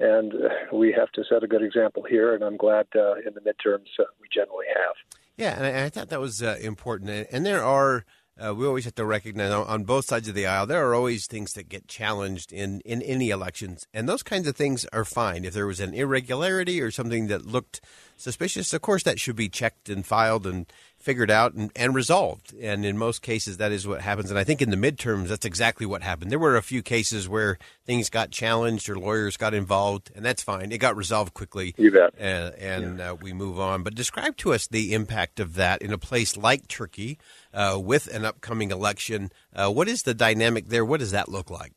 And 0.00 0.34
uh, 0.34 0.48
we 0.72 0.92
have 0.92 1.10
to 1.12 1.24
set 1.24 1.42
a 1.42 1.46
good 1.46 1.62
example 1.62 2.02
here, 2.02 2.34
and 2.34 2.44
I'm 2.44 2.58
glad 2.58 2.88
uh, 2.94 3.14
in 3.26 3.32
the 3.34 3.40
midterms 3.40 3.88
we 4.20 4.28
generally 4.30 4.66
have. 4.76 4.94
Yeah, 5.38 5.56
and 5.56 5.64
I, 5.64 5.84
I 5.84 5.88
thought 5.88 6.08
that 6.10 6.20
was 6.20 6.42
important. 6.42 7.28
And 7.30 7.46
there 7.46 7.64
are 7.64 8.04
uh, 8.44 8.54
we 8.54 8.66
always 8.66 8.84
have 8.84 8.94
to 8.94 9.04
recognize 9.04 9.50
on, 9.52 9.66
on, 9.66 9.84
both 9.84 10.06
sides 10.06 10.28
of 10.28 10.34
the 10.34 10.46
aisle 10.46 10.66
there 10.66 10.86
are 10.88 10.94
always 10.94 11.26
things 11.26 11.52
that 11.52 11.68
get 11.68 11.86
challenged 11.86 12.52
in, 12.52 12.80
in 12.80 13.02
any 13.02 13.30
elections 13.30 13.86
and 13.92 14.08
those 14.08 14.22
kinds 14.22 14.46
of 14.48 14.56
things 14.56 14.86
are 14.92 15.04
fine. 15.04 15.44
If 15.44 15.54
there 15.54 15.66
was 15.66 15.80
an 15.80 15.94
irregularity 15.94 16.80
or 16.80 16.90
something 16.90 17.26
that 17.28 17.46
looked 17.46 17.80
suspicious 18.16 18.72
of 18.72 18.82
course 18.82 19.02
that 19.02 19.20
should 19.20 19.36
be 19.36 19.48
checked 19.48 19.88
and 19.88 20.06
filed 20.06 20.46
and 20.46 20.70
figured 21.00 21.30
out 21.30 21.54
and, 21.54 21.70
and 21.74 21.94
resolved. 21.94 22.54
And 22.60 22.84
in 22.84 22.96
most 22.98 23.22
cases, 23.22 23.56
that 23.56 23.72
is 23.72 23.86
what 23.86 24.02
happens. 24.02 24.30
And 24.30 24.38
I 24.38 24.44
think 24.44 24.60
in 24.60 24.70
the 24.70 24.76
midterms, 24.76 25.28
that's 25.28 25.46
exactly 25.46 25.86
what 25.86 26.02
happened. 26.02 26.30
There 26.30 26.38
were 26.38 26.56
a 26.56 26.62
few 26.62 26.82
cases 26.82 27.28
where 27.28 27.58
things 27.86 28.10
got 28.10 28.30
challenged 28.30 28.88
or 28.88 28.98
lawyers 28.98 29.36
got 29.36 29.54
involved, 29.54 30.10
and 30.14 30.24
that's 30.24 30.42
fine. 30.42 30.70
It 30.72 30.78
got 30.78 30.96
resolved 30.96 31.32
quickly. 31.32 31.74
You 31.78 31.90
bet. 31.90 32.14
Uh, 32.20 32.52
and 32.58 32.98
yeah. 32.98 33.12
uh, 33.12 33.14
we 33.14 33.32
move 33.32 33.58
on. 33.58 33.82
But 33.82 33.94
describe 33.94 34.36
to 34.38 34.52
us 34.52 34.66
the 34.66 34.92
impact 34.92 35.40
of 35.40 35.54
that 35.54 35.80
in 35.80 35.92
a 35.92 35.98
place 35.98 36.36
like 36.36 36.68
Turkey 36.68 37.18
uh, 37.54 37.80
with 37.82 38.06
an 38.14 38.26
upcoming 38.26 38.70
election. 38.70 39.32
Uh, 39.54 39.70
what 39.70 39.88
is 39.88 40.02
the 40.02 40.14
dynamic 40.14 40.68
there? 40.68 40.84
What 40.84 41.00
does 41.00 41.12
that 41.12 41.30
look 41.30 41.50
like? 41.50 41.72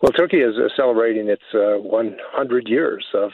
Well, 0.00 0.12
Turkey 0.12 0.38
is 0.38 0.54
uh, 0.56 0.68
celebrating 0.76 1.28
its 1.28 1.42
100 1.52 2.16
uh, 2.64 2.68
years 2.68 3.06
of 3.14 3.32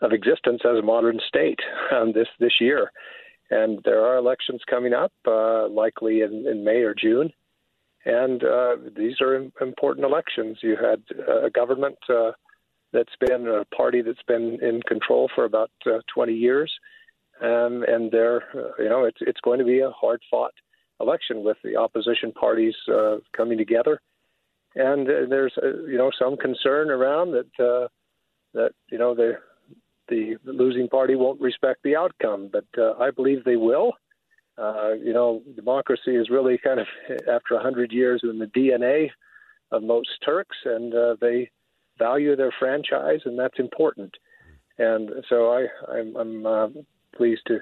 of 0.00 0.12
existence 0.12 0.60
as 0.64 0.78
a 0.78 0.82
modern 0.82 1.18
state 1.26 1.58
um, 1.92 2.12
this 2.12 2.28
this 2.38 2.60
year 2.60 2.92
and 3.50 3.80
there 3.84 4.04
are 4.04 4.16
elections 4.16 4.60
coming 4.68 4.92
up, 4.92 5.12
uh, 5.26 5.68
likely 5.68 6.22
in, 6.22 6.46
in 6.46 6.64
May 6.64 6.82
or 6.82 6.94
June. 6.94 7.30
And 8.04 8.42
uh, 8.44 8.76
these 8.96 9.20
are 9.20 9.34
important 9.60 10.06
elections. 10.06 10.58
You 10.62 10.76
had 10.76 11.02
a 11.44 11.50
government 11.50 11.98
uh, 12.08 12.32
that's 12.92 13.14
been 13.20 13.46
a 13.48 13.64
party 13.74 14.02
that's 14.02 14.22
been 14.26 14.58
in 14.62 14.82
control 14.82 15.28
for 15.34 15.44
about 15.44 15.70
uh, 15.86 15.98
20 16.14 16.32
years, 16.32 16.72
um, 17.42 17.84
and 17.86 18.10
they're 18.10 18.42
uh, 18.54 18.82
you 18.82 18.88
know 18.88 19.04
it's 19.04 19.18
it's 19.20 19.40
going 19.40 19.58
to 19.58 19.64
be 19.64 19.80
a 19.80 19.90
hard 19.90 20.20
fought 20.30 20.54
election 21.00 21.44
with 21.44 21.56
the 21.62 21.76
opposition 21.76 22.32
parties 22.32 22.74
uh, 22.92 23.16
coming 23.36 23.58
together. 23.58 24.00
And 24.74 25.08
uh, 25.08 25.26
there's 25.28 25.52
uh, 25.62 25.82
you 25.86 25.98
know 25.98 26.10
some 26.18 26.36
concern 26.36 26.90
around 26.90 27.32
that 27.32 27.64
uh, 27.64 27.88
that 28.54 28.72
you 28.90 28.98
know 28.98 29.14
they're 29.14 29.42
the 30.08 30.36
losing 30.44 30.88
party 30.88 31.14
won't 31.14 31.40
respect 31.40 31.82
the 31.82 31.96
outcome, 31.96 32.50
but 32.52 32.66
uh, 32.76 32.92
I 32.98 33.10
believe 33.10 33.44
they 33.44 33.56
will. 33.56 33.92
Uh, 34.56 34.92
you 34.92 35.12
know, 35.12 35.42
democracy 35.54 36.16
is 36.16 36.30
really 36.30 36.58
kind 36.58 36.80
of 36.80 36.86
after 37.32 37.54
a 37.54 37.62
hundred 37.62 37.92
years 37.92 38.22
in 38.24 38.38
the 38.38 38.46
DNA 38.46 39.10
of 39.70 39.82
most 39.82 40.08
Turks, 40.24 40.56
and 40.64 40.94
uh, 40.94 41.16
they 41.20 41.50
value 41.98 42.36
their 42.36 42.52
franchise, 42.58 43.20
and 43.24 43.38
that's 43.38 43.58
important. 43.58 44.16
And 44.78 45.10
so 45.28 45.50
I, 45.52 45.66
I'm, 45.92 46.16
I'm 46.16 46.46
uh, 46.46 46.68
pleased 47.16 47.42
to 47.48 47.60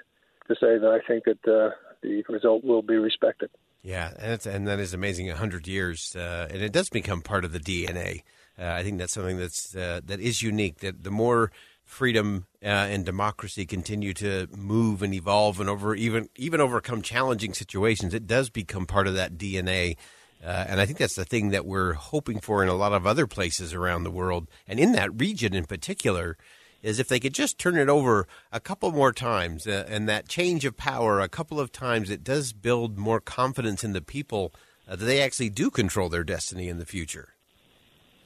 to 0.49 0.55
say 0.55 0.79
that 0.79 0.89
I 0.89 1.05
think 1.07 1.25
that 1.25 1.49
uh, 1.49 1.71
the 2.03 2.23
result 2.29 2.63
will 2.63 2.83
be 2.83 2.97
respected. 2.97 3.51
Yeah, 3.83 4.13
and, 4.19 4.47
and 4.47 4.69
that 4.69 4.79
is 4.79 4.95
amazing. 4.95 5.31
A 5.31 5.37
hundred 5.37 5.67
years, 5.67 6.15
uh, 6.17 6.49
and 6.51 6.63
it 6.63 6.73
does 6.73 6.89
become 6.89 7.21
part 7.21 7.45
of 7.45 7.53
the 7.53 7.59
DNA. 7.61 8.23
Uh, 8.59 8.73
I 8.73 8.83
think 8.83 8.99
that's 8.99 9.13
something 9.13 9.39
that's 9.39 9.75
uh, 9.75 10.01
that 10.05 10.21
is 10.21 10.43
unique. 10.43 10.79
That 10.79 11.05
the 11.05 11.11
more 11.11 11.51
freedom 11.87 12.47
uh, 12.63 12.67
and 12.67 13.07
democracy 13.07 13.65
continue 13.65 14.13
to 14.13 14.49
move 14.55 15.03
and 15.03 15.15
evolve 15.15 15.61
and 15.61 15.71
over 15.71 15.95
even 15.95 16.29
even 16.37 16.61
overcome 16.61 17.01
challenging 17.01 17.55
situations, 17.55 18.13
it 18.13 18.27
does 18.27 18.51
become 18.51 18.85
part 18.85 19.07
of 19.07 19.15
that 19.15 19.39
DNA. 19.39 19.97
Uh, 20.45 20.67
and 20.69 20.81
I 20.81 20.85
think 20.85 20.99
that's 20.99 21.15
the 21.15 21.25
thing 21.25 21.51
that 21.51 21.65
we're 21.65 21.95
hoping 21.95 22.41
for 22.41 22.63
in 22.63 22.69
a 22.69 22.75
lot 22.75 22.93
of 22.93 23.07
other 23.07 23.27
places 23.27 23.73
around 23.73 24.05
the 24.05 24.11
world, 24.11 24.49
and 24.69 24.79
in 24.79 24.93
that 24.93 25.19
region 25.19 25.55
in 25.55 25.65
particular, 25.65 26.37
is 26.83 26.99
if 26.99 27.09
they 27.09 27.19
could 27.19 27.33
just 27.33 27.59
turn 27.59 27.79
it 27.79 27.89
over 27.89 28.29
a 28.53 28.61
couple 28.61 28.93
more 28.93 29.13
times, 29.13 29.67
uh, 29.67 29.87
and 29.89 30.09
that 30.09 30.29
change 30.29 30.65
of 30.65 30.77
power 30.77 31.21
a 31.21 31.29
couple 31.29 31.59
of 31.59 31.73
times, 31.73 32.11
it 32.11 32.23
does 32.23 32.53
build 32.53 32.99
more 32.99 33.21
confidence 33.21 33.83
in 33.83 33.93
the 33.93 34.03
people 34.03 34.53
uh, 34.87 34.95
that 34.95 35.05
they 35.05 35.23
actually 35.23 35.51
do 35.51 35.71
control 35.71 36.09
their 36.09 36.25
destiny 36.25 36.69
in 36.69 36.79
the 36.79 36.87
future. 36.87 37.36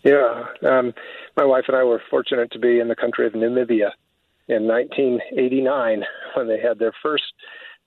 Yeah, 0.03 0.47
um, 0.67 0.95
my 1.37 1.45
wife 1.45 1.65
and 1.69 1.77
I 1.77 1.85
were 1.85 2.03
fortunate 2.09 2.51
to 2.53 2.59
be 2.59 2.81
in 2.81 2.89
the 2.89 2.97
country 2.97 3.27
of 3.27 3.35
Namibia 3.35 3.91
in 4.49 4.67
1989 4.67 6.03
when 6.35 6.49
they 6.49 6.59
had 6.61 6.79
their 6.79 6.93
first 7.03 7.25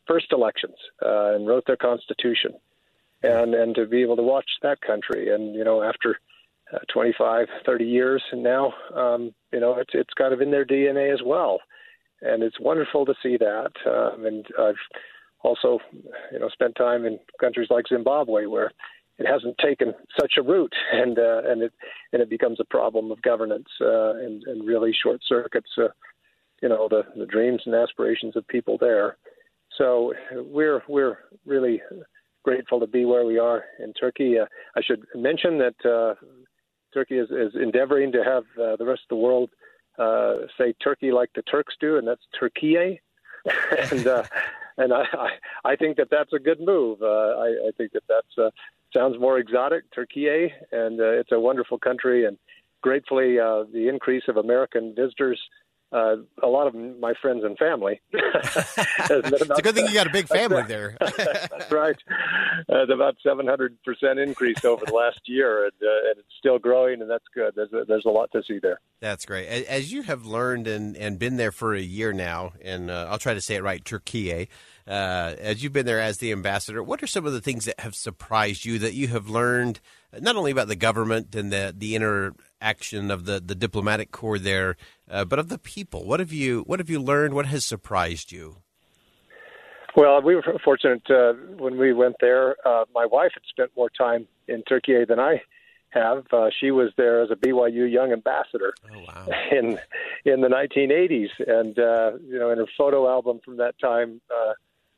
first 0.07 0.27
elections 0.31 0.75
uh, 1.03 1.33
and 1.33 1.47
wrote 1.47 1.63
their 1.65 1.77
constitution, 1.77 2.53
and 3.23 3.55
and 3.55 3.73
to 3.75 3.87
be 3.87 4.03
able 4.03 4.15
to 4.17 4.23
watch 4.23 4.49
that 4.61 4.81
country 4.81 5.33
and 5.33 5.55
you 5.55 5.63
know 5.63 5.81
after 5.81 6.19
uh, 6.73 6.79
25, 6.91 7.47
30 7.65 7.85
years 7.85 8.23
and 8.31 8.43
now 8.43 8.73
um, 8.95 9.33
you 9.51 9.59
know 9.59 9.75
it's 9.79 9.91
it's 9.93 10.13
kind 10.13 10.33
of 10.33 10.41
in 10.41 10.51
their 10.51 10.65
DNA 10.65 11.11
as 11.11 11.21
well, 11.25 11.59
and 12.21 12.43
it's 12.43 12.59
wonderful 12.59 13.05
to 13.07 13.15
see 13.23 13.37
that. 13.37 13.71
Um, 13.87 14.25
and 14.25 14.45
I've 14.59 14.75
also 15.41 15.79
you 16.31 16.37
know 16.37 16.49
spent 16.49 16.75
time 16.75 17.05
in 17.05 17.17
countries 17.39 17.69
like 17.71 17.87
Zimbabwe 17.87 18.45
where 18.45 18.71
it 19.17 19.27
hasn't 19.27 19.57
taken 19.57 19.93
such 20.19 20.33
a 20.37 20.41
route, 20.41 20.73
and 20.91 21.17
uh, 21.19 21.41
and 21.45 21.61
it 21.61 21.73
and 22.11 22.21
it 22.21 22.29
becomes 22.29 22.59
a 22.59 22.65
problem 22.65 23.11
of 23.11 23.21
governance 23.21 23.69
uh, 23.81 24.15
and 24.15 24.43
and 24.43 24.67
really 24.67 24.93
short 25.03 25.21
circuits, 25.27 25.69
uh, 25.77 25.89
you 26.61 26.69
know, 26.69 26.87
the 26.89 27.03
the 27.15 27.25
dreams 27.25 27.61
and 27.65 27.75
aspirations 27.75 28.35
of 28.35 28.47
people 28.47 28.77
there. 28.79 29.17
So 29.77 30.13
we're 30.31 30.83
we're 30.87 31.19
really 31.45 31.81
grateful 32.43 32.79
to 32.79 32.87
be 32.87 33.05
where 33.05 33.25
we 33.25 33.39
are 33.39 33.63
in 33.79 33.93
Turkey. 33.93 34.37
Uh, 34.37 34.45
I 34.75 34.81
should 34.81 35.03
mention 35.15 35.59
that 35.59 35.85
uh, 35.89 36.15
Turkey 36.93 37.17
is, 37.17 37.29
is 37.31 37.53
endeavoring 37.55 38.11
to 38.11 38.23
have 38.23 38.43
uh, 38.61 38.75
the 38.75 38.85
rest 38.85 39.01
of 39.03 39.09
the 39.09 39.15
world 39.15 39.49
say 40.57 40.73
Turkey 40.83 41.11
like 41.11 41.29
the 41.35 41.43
Turks 41.43 41.75
do, 41.79 41.97
and 41.97 42.07
that's 42.07 42.21
Turkiye. 42.39 42.99
and 43.91 44.25
and 44.77 44.93
I, 44.93 45.03
I 45.13 45.29
I 45.71 45.75
think 45.75 45.97
that 45.97 46.09
that's 46.09 46.33
a 46.33 46.39
good 46.39 46.59
move. 46.59 47.01
Uh, 47.01 47.05
I, 47.05 47.47
I 47.67 47.71
think 47.77 47.91
that 47.93 48.03
that's 48.07 48.37
uh, 48.37 48.49
sounds 48.93 49.19
more 49.19 49.39
exotic, 49.39 49.83
Turkey, 49.93 50.51
and 50.71 50.99
uh, 50.99 51.19
it's 51.19 51.31
a 51.31 51.39
wonderful 51.39 51.77
country. 51.77 52.25
And 52.25 52.37
gratefully, 52.81 53.39
uh, 53.39 53.63
the 53.73 53.87
increase 53.89 54.23
of 54.27 54.37
American 54.37 54.93
visitors 54.95 55.39
uh, 55.93 56.15
a 56.41 56.47
lot 56.47 56.65
of 56.65 56.73
my 56.73 57.13
friends 57.21 57.43
and 57.43 57.57
family. 57.57 58.01
it's 58.11 59.05
a 59.07 59.61
good 59.61 59.75
thing 59.75 59.85
you 59.85 59.93
got 59.93 60.07
a 60.07 60.11
big 60.11 60.27
family 60.39 60.63
there. 60.63 60.97
That's 60.99 61.71
right. 61.71 61.95
Uh, 62.69 62.83
about 62.91 63.15
700% 63.25 63.69
increase 64.23 64.65
over 64.65 64.85
the 64.85 64.93
last 64.93 65.19
year, 65.25 65.65
and, 65.65 65.73
uh, 65.81 66.09
and, 66.09 66.19
it's 66.19 66.27
still 66.39 66.59
growing, 66.59 67.01
and 67.01 67.09
that's 67.09 67.25
good. 67.33 67.53
There's 67.55 67.73
a, 67.73 67.85
there's 67.85 68.05
a 68.05 68.09
lot 68.09 68.31
to 68.31 68.43
see 68.47 68.59
there. 68.59 68.79
That's 69.01 69.25
great. 69.25 69.47
As 69.47 69.91
you 69.91 70.03
have 70.03 70.25
learned 70.25 70.67
and, 70.67 70.95
and 70.95 71.17
been 71.17 71.37
there 71.37 71.51
for 71.51 71.73
a 71.73 71.81
year 71.81 72.13
now, 72.13 72.53
and 72.61 72.91
uh, 72.91 73.07
I'll 73.09 73.17
try 73.17 73.33
to 73.33 73.41
say 73.41 73.55
it 73.55 73.63
right, 73.63 73.83
Turkey, 73.83 74.49
uh, 74.87 75.35
as 75.39 75.63
you've 75.63 75.73
been 75.73 75.85
there 75.85 75.99
as 75.99 76.17
the 76.17 76.31
ambassador, 76.31 76.83
what 76.83 77.01
are 77.01 77.07
some 77.07 77.25
of 77.25 77.33
the 77.33 77.41
things 77.41 77.65
that 77.65 77.79
have 77.79 77.95
surprised 77.95 78.65
you 78.65 78.79
that 78.79 78.93
you 78.93 79.07
have 79.07 79.29
learned 79.29 79.79
not 80.21 80.35
only 80.35 80.51
about 80.51 80.67
the 80.67 80.75
government 80.75 81.33
and 81.35 81.51
the, 81.51 81.73
the 81.75 81.95
interaction 81.95 83.09
of 83.09 83.25
the, 83.25 83.39
the 83.39 83.55
diplomatic 83.55 84.11
corps 84.11 84.39
there, 84.39 84.77
uh, 85.13 85.23
but 85.23 85.39
of 85.39 85.49
the 85.49 85.59
people. 85.59 86.03
What 86.05 86.19
have 86.19 86.33
you 86.33 86.63
What 86.63 86.79
have 86.79 86.89
you 86.89 86.99
learned? 86.99 87.35
What 87.35 87.45
has 87.45 87.63
surprised 87.63 88.31
you? 88.31 88.57
Well, 89.95 90.21
we 90.23 90.35
were 90.35 90.43
fortunate 90.65 91.03
uh, 91.09 91.33
when 91.57 91.77
we 91.77 91.93
went 91.93 92.15
there. 92.19 92.55
Uh, 92.67 92.85
my 92.95 93.05
wife 93.05 93.31
had 93.35 93.43
spent 93.47 93.69
more 93.77 93.91
time 93.91 94.27
in 94.47 94.63
Turkey 94.63 95.05
than 95.05 95.19
I 95.19 95.43
have. 95.89 96.25
Uh, 96.33 96.49
she 96.59 96.71
was 96.71 96.89
there 96.97 97.21
as 97.21 97.29
a 97.29 97.35
BYU 97.35 97.91
young 97.91 98.11
ambassador 98.11 98.73
oh, 98.91 98.99
wow. 99.01 99.27
in 99.51 99.79
in 100.25 100.41
the 100.41 100.47
1980s, 100.47 101.29
and 101.47 101.77
uh, 101.77 102.17
you 102.27 102.39
know, 102.39 102.49
in 102.49 102.57
her 102.57 102.65
photo 102.75 103.07
album 103.07 103.39
from 103.45 103.57
that 103.57 103.77
time, 103.77 104.19
uh, 104.31 104.53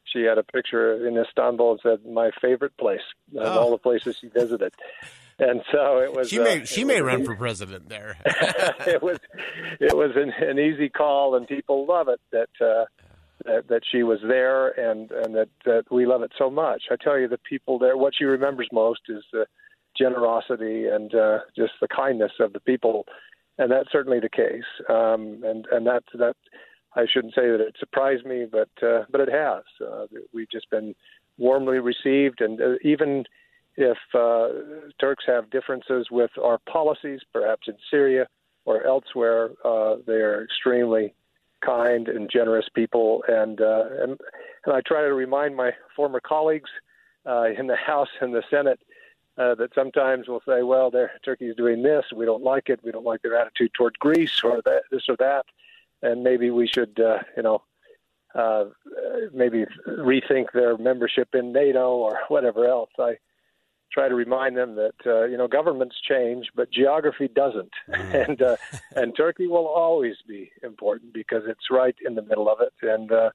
she 0.05 0.21
had 0.21 0.37
a 0.37 0.43
picture 0.43 1.05
in 1.05 1.17
Istanbul 1.17 1.71
and 1.71 1.79
said, 1.83 2.05
"My 2.09 2.31
favorite 2.41 2.77
place," 2.77 3.03
of 3.37 3.45
oh. 3.45 3.59
all 3.59 3.71
the 3.71 3.77
places 3.77 4.17
she 4.21 4.29
visited 4.29 4.73
and 5.39 5.61
so 5.71 5.99
it 5.99 6.13
was. 6.13 6.29
She 6.29 6.39
may 6.39 6.61
uh, 6.61 6.65
she 6.65 6.83
may 6.83 7.01
run 7.01 7.25
for 7.25 7.35
president 7.35 7.89
there. 7.89 8.17
it 8.25 9.01
was 9.01 9.17
it 9.79 9.95
was 9.95 10.11
an, 10.15 10.31
an 10.47 10.59
easy 10.59 10.89
call, 10.89 11.35
and 11.35 11.47
people 11.47 11.85
love 11.85 12.07
it 12.07 12.19
that. 12.31 12.49
Uh, 12.59 12.85
that, 13.43 13.67
that 13.67 13.81
she 13.91 14.01
was 14.01 14.19
there 14.27 14.69
and 14.69 15.11
and 15.11 15.35
that, 15.35 15.49
that 15.65 15.83
we 15.91 16.07
love 16.07 16.23
it 16.23 16.31
so 16.37 16.49
much. 16.49 16.83
I 16.89 16.95
tell 16.95 17.19
you, 17.19 17.27
the 17.27 17.37
people 17.37 17.77
there. 17.77 17.95
What 17.97 18.13
she 18.17 18.23
remembers 18.23 18.67
most 18.71 19.01
is 19.07 19.23
the 19.31 19.45
generosity 19.97 20.87
and 20.87 21.13
uh, 21.13 21.39
just 21.55 21.73
the 21.81 21.87
kindness 21.87 22.31
of 22.39 22.53
the 22.53 22.59
people, 22.59 23.05
and 23.57 23.71
that's 23.71 23.91
certainly 23.91 24.19
the 24.19 24.29
case. 24.29 24.63
Um, 24.89 25.43
and 25.43 25.67
and 25.71 25.85
that 25.85 26.03
that 26.13 26.35
I 26.95 27.05
shouldn't 27.11 27.35
say 27.35 27.49
that 27.49 27.59
it 27.59 27.75
surprised 27.79 28.25
me, 28.25 28.45
but 28.49 28.69
uh, 28.81 29.03
but 29.09 29.21
it 29.21 29.29
has. 29.31 29.63
Uh, 29.85 30.05
we've 30.33 30.49
just 30.49 30.69
been 30.69 30.95
warmly 31.37 31.79
received, 31.79 32.41
and 32.41 32.61
uh, 32.61 32.75
even 32.83 33.25
if 33.77 33.97
uh, 34.13 34.47
Turks 34.99 35.25
have 35.27 35.49
differences 35.49 36.07
with 36.09 36.31
our 36.41 36.59
policies, 36.59 37.21
perhaps 37.33 37.67
in 37.67 37.75
Syria 37.91 38.27
or 38.65 38.85
elsewhere, 38.85 39.51
uh, 39.63 39.95
they 40.07 40.13
are 40.13 40.43
extremely 40.43 41.13
kind 41.63 42.07
and 42.07 42.29
generous 42.31 42.67
people. 42.73 43.23
And, 43.27 43.59
uh, 43.59 43.83
and, 43.99 44.19
and 44.65 44.75
I 44.75 44.81
try 44.81 45.01
to 45.01 45.13
remind 45.13 45.55
my 45.55 45.71
former 45.95 46.19
colleagues 46.19 46.69
uh, 47.25 47.45
in 47.57 47.67
the 47.67 47.75
House 47.87 48.09
and 48.21 48.33
the 48.33 48.43
Senate 48.49 48.79
uh, 49.37 49.55
that 49.55 49.73
sometimes 49.75 50.27
we'll 50.27 50.41
say, 50.47 50.63
well, 50.63 50.91
Turkey 51.23 51.47
is 51.47 51.57
doing 51.57 51.83
this, 51.83 52.05
we 52.15 52.25
don't 52.25 52.43
like 52.43 52.69
it, 52.69 52.79
we 52.83 52.91
don't 52.91 53.05
like 53.05 53.21
their 53.21 53.35
attitude 53.35 53.73
toward 53.73 53.99
Greece 53.99 54.41
or 54.43 54.61
that, 54.63 54.83
this 54.91 55.03
or 55.09 55.17
that, 55.17 55.45
and 56.01 56.23
maybe 56.23 56.51
we 56.51 56.67
should, 56.67 56.97
uh, 57.01 57.17
you 57.35 57.43
know, 57.43 57.61
maybe 59.33 59.65
rethink 59.85 60.53
their 60.53 60.77
membership 60.77 61.35
in 61.35 61.51
NATO 61.51 61.91
or 61.95 62.19
whatever 62.29 62.65
else. 62.65 62.91
I 62.97 63.17
try 63.95 64.09
to 64.09 64.15
remind 64.15 64.57
them 64.57 64.75
that 64.75 64.95
uh, 65.05 65.23
you 65.23 65.37
know 65.37 65.47
governments 65.47 65.95
change, 66.07 66.47
but 66.53 66.69
geography 66.69 67.29
doesn't, 67.33 67.71
mm. 67.89 68.13
and 68.29 68.41
uh, 68.41 68.57
and 68.95 69.15
Turkey 69.15 69.47
will 69.47 69.67
always 69.67 70.17
be 70.27 70.51
important 70.61 71.13
because 71.13 71.43
it's 71.47 71.71
right 71.71 71.95
in 72.05 72.15
the 72.15 72.21
middle 72.21 72.49
of 72.49 72.59
it, 72.59 72.73
and 72.81 73.11
uh, 73.11 73.29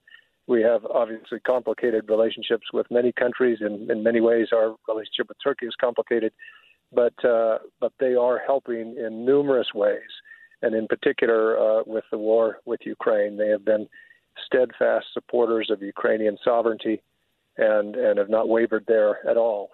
we 0.47 0.63
have 0.63 0.85
obviously 0.85 1.41
complicated 1.41 2.05
relationships 2.09 2.67
with 2.73 2.87
many 2.91 3.11
countries. 3.11 3.59
In 3.63 3.91
in 3.91 4.03
many 4.03 4.21
ways, 4.21 4.49
our 4.53 4.77
relationship 4.87 5.29
with 5.29 5.39
Turkey 5.43 5.67
is 5.67 5.75
complicated, 5.81 6.33
but 6.93 7.25
uh, 7.25 7.59
but 7.81 7.93
they 7.99 8.15
are 8.15 8.39
helping 8.47 8.97
in 8.99 9.25
numerous 9.25 9.69
ways, 9.75 10.13
and 10.61 10.75
in 10.75 10.87
particular 10.87 11.59
uh, 11.59 11.83
with 11.87 12.05
the 12.11 12.19
war 12.19 12.59
with 12.67 12.81
Ukraine, 12.85 13.39
they 13.39 13.49
have 13.49 13.65
been 13.65 13.89
steadfast 14.47 15.07
supporters 15.15 15.71
of 15.71 15.83
Ukrainian 15.83 16.37
sovereignty, 16.45 17.03
and 17.57 17.97
and 17.97 18.19
have 18.19 18.29
not 18.29 18.47
wavered 18.47 18.85
there 18.87 19.27
at 19.27 19.39
all 19.39 19.71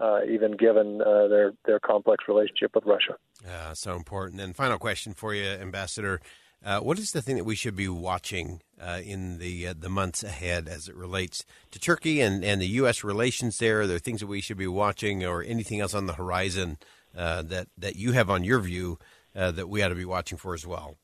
uh, 0.00 0.20
even 0.30 0.52
given 0.52 1.00
uh, 1.02 1.28
their 1.28 1.52
their 1.64 1.80
complex 1.80 2.24
relationship 2.28 2.74
with 2.74 2.84
Russia. 2.84 3.16
Uh, 3.46 3.74
so 3.74 3.94
important. 3.94 4.40
And 4.40 4.54
final 4.54 4.78
question 4.78 5.14
for 5.14 5.34
you, 5.34 5.44
Ambassador: 5.44 6.20
uh, 6.64 6.80
What 6.80 6.98
is 6.98 7.12
the 7.12 7.22
thing 7.22 7.36
that 7.36 7.44
we 7.44 7.56
should 7.56 7.76
be 7.76 7.88
watching 7.88 8.62
uh, 8.80 9.00
in 9.04 9.38
the 9.38 9.68
uh, 9.68 9.74
the 9.78 9.88
months 9.88 10.22
ahead 10.22 10.68
as 10.68 10.88
it 10.88 10.94
relates 10.94 11.44
to 11.70 11.78
Turkey 11.78 12.20
and, 12.20 12.44
and 12.44 12.60
the 12.60 12.68
U.S. 12.68 13.02
relations 13.02 13.58
there? 13.58 13.82
Are 13.82 13.86
there 13.86 13.98
things 13.98 14.20
that 14.20 14.26
we 14.26 14.40
should 14.40 14.58
be 14.58 14.66
watching, 14.66 15.24
or 15.24 15.42
anything 15.42 15.80
else 15.80 15.94
on 15.94 16.06
the 16.06 16.14
horizon 16.14 16.78
that 17.14 17.68
that 17.76 17.96
you 17.96 18.12
have 18.12 18.30
on 18.30 18.44
your 18.44 18.60
view 18.60 18.98
that 19.34 19.68
we 19.68 19.82
ought 19.82 19.88
to 19.88 19.94
be 19.94 20.04
watching 20.04 20.38
for 20.38 20.54
as 20.54 20.66
well? 20.66 20.96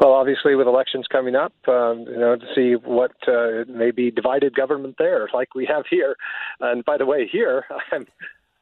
Well, 0.00 0.12
obviously, 0.12 0.54
with 0.54 0.68
elections 0.68 1.06
coming 1.10 1.34
up, 1.34 1.52
um, 1.66 2.04
you 2.08 2.18
know, 2.18 2.36
to 2.36 2.46
see 2.54 2.74
what 2.74 3.12
uh, 3.26 3.64
may 3.68 3.90
be 3.90 4.10
divided 4.10 4.54
government 4.54 4.94
there, 4.98 5.28
like 5.34 5.54
we 5.54 5.66
have 5.66 5.84
here. 5.90 6.16
And 6.60 6.84
by 6.84 6.96
the 6.96 7.06
way, 7.06 7.28
here, 7.30 7.64
I'm, 7.92 8.06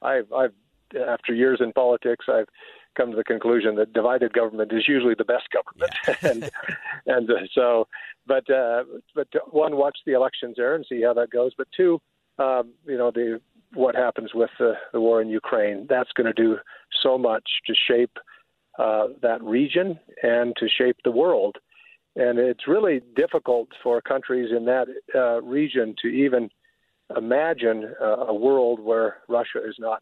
I've, 0.01 0.33
I've, 0.33 0.53
after 0.96 1.35
years 1.35 1.59
in 1.61 1.72
politics, 1.72 2.27
I've 2.29 2.49
come 2.96 3.11
to 3.11 3.16
the 3.16 3.25
conclusion 3.25 3.75
that 3.77 3.92
divided 3.92 4.33
government 4.33 4.72
is 4.72 4.88
usually 4.88 5.14
the 5.14 5.25
best 5.25 5.49
government. 5.53 5.92
Yeah. 6.09 6.14
and 6.31 6.51
and 7.07 7.31
uh, 7.31 7.46
so, 7.55 7.87
but 8.27 8.49
uh, 8.51 8.85
but 9.14 9.29
one, 9.51 9.77
watch 9.77 9.99
the 10.07 10.12
elections 10.12 10.55
there 10.57 10.75
and 10.75 10.87
see 10.88 11.03
how 11.03 11.12
that 11.14 11.31
goes. 11.31 11.53
But 11.57 11.68
two, 11.77 12.01
um, 12.38 12.72
you 12.87 12.96
know, 12.96 13.11
the 13.11 13.40
what 13.75 13.94
happens 13.94 14.31
with 14.33 14.51
the, 14.59 14.75
the 14.92 15.01
war 15.01 15.20
in 15.20 15.29
Ukraine. 15.29 15.87
That's 15.88 16.11
going 16.12 16.27
to 16.27 16.33
do 16.33 16.57
so 17.03 17.18
much 17.18 17.44
to 17.66 17.75
shape 17.75 18.18
uh, 18.79 19.09
that 19.23 19.43
region 19.43 19.99
and 20.23 20.55
to 20.59 20.69
shape 20.69 20.97
the 21.05 21.11
world. 21.11 21.57
And 22.17 22.39
it's 22.39 22.67
really 22.67 23.01
difficult 23.15 23.69
for 23.83 24.01
countries 24.01 24.51
in 24.57 24.65
that 24.67 24.87
uh, 25.15 25.43
region 25.43 25.95
to 26.03 26.09
even 26.09 26.49
imagine 27.15 27.93
uh, 28.01 28.27
a 28.27 28.35
world 28.35 28.81
where 28.81 29.19
Russia 29.29 29.59
is 29.67 29.77
not 29.79 30.01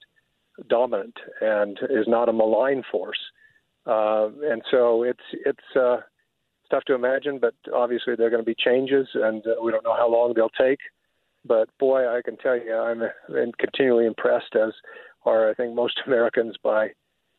dominant 0.68 1.16
and 1.40 1.78
is 1.90 2.06
not 2.06 2.28
a 2.28 2.32
malign 2.32 2.82
force. 2.90 3.18
Uh, 3.86 4.28
and 4.44 4.62
so 4.70 5.02
it's 5.02 5.24
it's 5.32 5.76
uh, 5.76 5.98
tough 6.70 6.84
to 6.84 6.94
imagine, 6.94 7.38
but 7.38 7.54
obviously 7.74 8.14
there 8.16 8.28
are 8.28 8.30
going 8.30 8.42
to 8.42 8.46
be 8.46 8.56
changes, 8.56 9.06
and 9.14 9.44
uh, 9.46 9.62
we 9.62 9.70
don't 9.70 9.84
know 9.84 9.96
how 9.96 10.10
long 10.10 10.32
they'll 10.34 10.48
take. 10.48 10.78
But 11.44 11.68
boy, 11.78 12.08
I 12.08 12.22
can 12.24 12.38
tell 12.38 12.56
you, 12.56 12.74
I'm 12.74 13.02
continually 13.58 14.06
impressed, 14.06 14.56
as 14.56 14.72
are 15.26 15.50
I 15.50 15.54
think 15.54 15.74
most 15.74 16.00
Americans, 16.06 16.56
by 16.62 16.90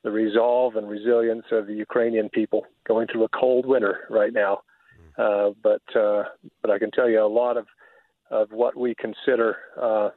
the 0.05 0.11
resolve 0.11 0.75
and 0.75 0.87
resilience 0.87 1.45
of 1.51 1.65
the 1.65 1.73
Ukrainian 1.73 2.29
people 2.29 2.67
going 2.87 3.07
through 3.07 3.23
a 3.23 3.29
cold 3.29 3.65
winter 3.65 4.01
right 4.11 4.31
now. 4.31 4.59
Uh, 5.17 5.49
but 5.63 5.81
uh, 5.95 6.23
but 6.61 6.69
I 6.69 6.77
can 6.77 6.91
tell 6.91 7.09
you 7.09 7.21
a 7.21 7.27
lot 7.27 7.57
of 7.57 7.65
of 8.29 8.51
what 8.51 8.77
we 8.77 8.93
consider 8.95 9.57
uh, 9.81 10.09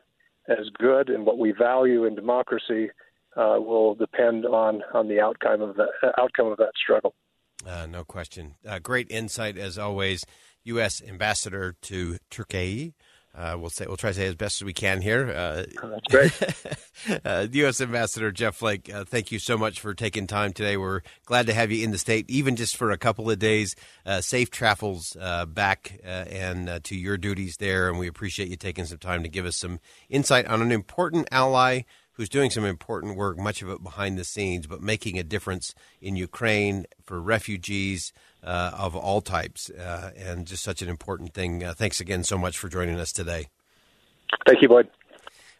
as 0.47 0.67
good 0.79 1.09
and 1.09 1.25
what 1.25 1.39
we 1.39 1.53
value 1.53 2.05
in 2.05 2.15
democracy 2.15 2.91
uh, 3.37 3.57
will 3.59 3.95
depend 3.95 4.45
on 4.45 4.83
on 4.93 5.09
the 5.09 5.21
outcome 5.21 5.63
of 5.63 5.77
that 5.77 5.89
outcome 6.19 6.49
of 6.49 6.59
that 6.59 6.73
struggle. 6.77 7.15
Uh, 7.67 7.87
no 7.87 8.05
question. 8.05 8.57
Uh, 8.69 8.79
great 8.79 9.11
insight 9.11 9.57
as 9.57 9.79
always, 9.79 10.23
U.S. 10.65 11.01
Ambassador 11.03 11.77
to 11.83 12.19
Turkey. 12.31 12.95
Uh, 13.39 13.57
we'll 13.57 13.71
say 13.71 13.87
we'll 13.87 13.97
try 13.97 14.11
to 14.11 14.15
say 14.15 14.27
as 14.27 14.35
best 14.35 14.61
as 14.61 14.65
we 14.65 14.73
can 14.73 15.01
here. 15.01 15.31
Uh, 15.31 15.65
That's 15.81 16.09
great. 16.09 17.21
uh, 17.25 17.47
U.S. 17.53 17.81
Ambassador 17.81 18.33
Jeff 18.33 18.57
Flake, 18.57 18.93
uh, 18.93 19.05
thank 19.05 19.31
you 19.31 19.39
so 19.39 19.57
much 19.57 19.81
for 19.81 19.95
taking 19.95 20.27
time 20.27 20.53
today. 20.53 20.77
We're 20.77 21.03
glad 21.25 21.47
to 21.47 21.55
have 21.55 21.71
you 21.71 21.85
in 21.85 21.93
the 21.93 21.99
state, 21.99 22.29
even 22.29 22.57
just 22.57 22.77
for 22.77 22.91
a 22.91 22.99
couple 22.99 23.31
of 23.31 23.39
days. 23.39 23.77
Uh, 24.05 24.21
safe 24.21 24.51
travels 24.51 25.17
uh, 25.21 25.47
back 25.47 26.01
and 26.03 26.83
to 26.83 26.97
your 26.97 27.17
duties 27.17 27.59
there, 27.59 27.89
and 27.89 27.99
we 27.99 28.09
appreciate 28.09 28.49
you 28.49 28.57
taking 28.57 28.87
some 28.87 28.99
time 28.99 29.23
to 29.23 29.29
give 29.29 29.47
us 29.47 29.57
some 29.57 29.79
insight 30.09 30.47
on 30.47 30.61
an 30.61 30.73
important 30.73 31.29
ally 31.31 31.83
who's 32.19 32.29
doing 32.29 32.51
some 32.51 32.65
important 32.65 33.17
work, 33.17 33.39
much 33.39 33.63
of 33.63 33.71
it 33.71 33.81
behind 33.81 34.19
the 34.19 34.25
scenes, 34.25 34.67
but 34.67 34.83
making 34.83 35.19
a 35.19 35.23
difference 35.23 35.73
in 36.03 36.17
Ukraine 36.17 36.85
for 37.05 37.23
refugees 37.23 38.13
uh, 38.43 38.73
of 38.77 38.97
all 38.97 39.21
types, 39.21 39.71
uh, 39.71 40.11
and 40.17 40.45
just 40.45 40.65
such 40.65 40.83
an 40.83 40.89
important 40.89 41.33
thing. 41.33 41.63
Uh, 41.63 41.73
thanks 41.73 42.01
again 42.01 42.25
so 42.25 42.37
much 42.37 42.59
for 42.59 42.69
joining 42.69 42.99
us 42.99 43.13
today. 43.13 43.47
Thank 44.47 44.61
you, 44.61 44.69
Boyd. 44.69 44.89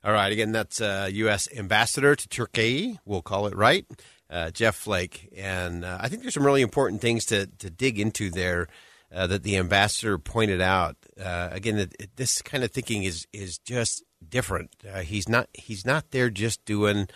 All 0.03 0.13
right, 0.13 0.33
again, 0.33 0.51
that's 0.51 0.81
U.S. 0.81 1.49
Uh, 1.49 1.59
Ambassador 1.61 2.17
to 2.17 2.29
Turkey. 2.29 2.99
We'll 3.05 3.23
call 3.23 3.47
it 3.47 3.57
right, 3.57 3.87
uh, 4.29 4.51
Jeff 4.51 4.75
Flake, 4.75 5.33
and 5.37 5.85
uh, 5.85 5.99
I 6.01 6.09
think 6.09 6.23
there's 6.23 6.35
some 6.35 6.47
really 6.47 6.63
important 6.63 7.01
things 7.01 7.25
to 7.27 7.47
to 7.47 7.71
dig 7.71 8.01
into 8.01 8.31
there. 8.31 8.67
that 9.11 9.45
the 9.45 9.57
ambassador 9.57 10.19
pointed 10.19 10.61
out 10.61 10.97
again, 11.17 11.77
that 11.77 12.17
this 12.17 12.43
kind 12.43 12.65
of 12.65 12.73
thinking 12.73 13.05
is 13.05 13.29
is 13.33 13.59
just 13.59 14.03
different. 14.27 14.75
he's 15.05 15.29
not 15.29 15.49
he's 15.53 15.85
not 15.85 16.11
there 16.11 16.31
just 16.31 16.65
doing 16.65 17.09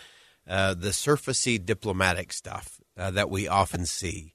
the 0.45 0.91
surfacey 0.91 1.63
diplomatic 1.63 2.33
stuff 2.33 2.79
that 2.95 3.29
we 3.29 3.47
often 3.47 3.85
see. 3.85 4.33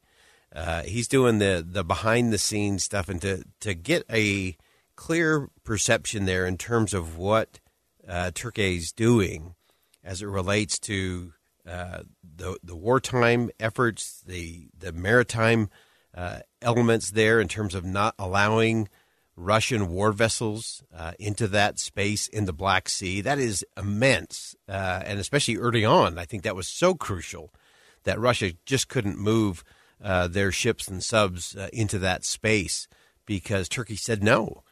Uh, 0.54 0.82
he's 0.82 1.08
doing 1.08 1.38
the 1.38 1.64
the 1.66 1.84
behind 1.84 2.32
the 2.32 2.38
scenes 2.38 2.84
stuff, 2.84 3.08
and 3.08 3.20
to 3.20 3.44
to 3.60 3.74
get 3.74 4.04
a 4.10 4.56
clear 4.96 5.48
perception 5.62 6.24
there 6.24 6.46
in 6.46 6.56
terms 6.56 6.94
of 6.94 7.16
what 7.16 7.60
uh, 8.08 8.30
Turkey 8.34 8.76
is 8.76 8.92
doing 8.92 9.54
as 10.02 10.22
it 10.22 10.26
relates 10.26 10.78
to 10.78 11.32
uh, 11.68 12.00
the 12.22 12.58
the 12.62 12.76
wartime 12.76 13.50
efforts, 13.60 14.22
the 14.26 14.68
the 14.76 14.92
maritime 14.92 15.68
uh, 16.14 16.40
elements 16.62 17.10
there 17.10 17.40
in 17.40 17.48
terms 17.48 17.74
of 17.74 17.84
not 17.84 18.14
allowing 18.18 18.88
Russian 19.38 19.88
war 19.88 20.10
vessels 20.10 20.82
uh, 20.94 21.12
into 21.18 21.46
that 21.48 21.78
space 21.78 22.26
in 22.26 22.44
the 22.44 22.52
Black 22.52 22.88
Sea. 22.88 23.20
That 23.20 23.38
is 23.38 23.64
immense, 23.76 24.56
uh, 24.68 25.02
and 25.04 25.20
especially 25.20 25.56
early 25.56 25.84
on, 25.84 26.18
I 26.18 26.24
think 26.24 26.42
that 26.42 26.56
was 26.56 26.66
so 26.66 26.94
crucial 26.94 27.54
that 28.02 28.18
Russia 28.18 28.52
just 28.66 28.88
couldn't 28.88 29.16
move 29.16 29.62
uh, 30.02 30.26
their 30.26 30.50
ships 30.50 30.88
and 30.88 31.02
subs 31.02 31.54
uh, 31.54 31.68
into 31.72 31.98
that 32.00 32.24
space 32.24 32.88
because 33.26 33.68
Turkey 33.68 33.94
said 33.94 34.24
no. 34.24 34.64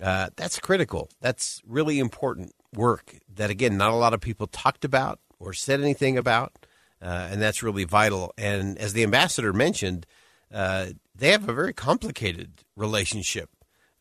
Uh, 0.00 0.30
that's 0.36 0.58
critical. 0.58 1.08
That's 1.20 1.62
really 1.64 2.00
important 2.00 2.52
work 2.74 3.18
that, 3.32 3.50
again, 3.50 3.76
not 3.76 3.92
a 3.92 3.96
lot 3.96 4.14
of 4.14 4.20
people 4.20 4.48
talked 4.48 4.84
about 4.84 5.20
or 5.38 5.52
said 5.52 5.80
anything 5.80 6.18
about, 6.18 6.66
uh, 7.00 7.28
and 7.30 7.40
that's 7.40 7.62
really 7.62 7.84
vital. 7.84 8.32
And 8.36 8.76
as 8.78 8.94
the 8.94 9.04
ambassador 9.04 9.52
mentioned, 9.52 10.06
they 10.50 11.30
have 11.30 11.48
a 11.48 11.52
very 11.52 11.72
complicated 11.72 12.64
relationship 12.74 13.48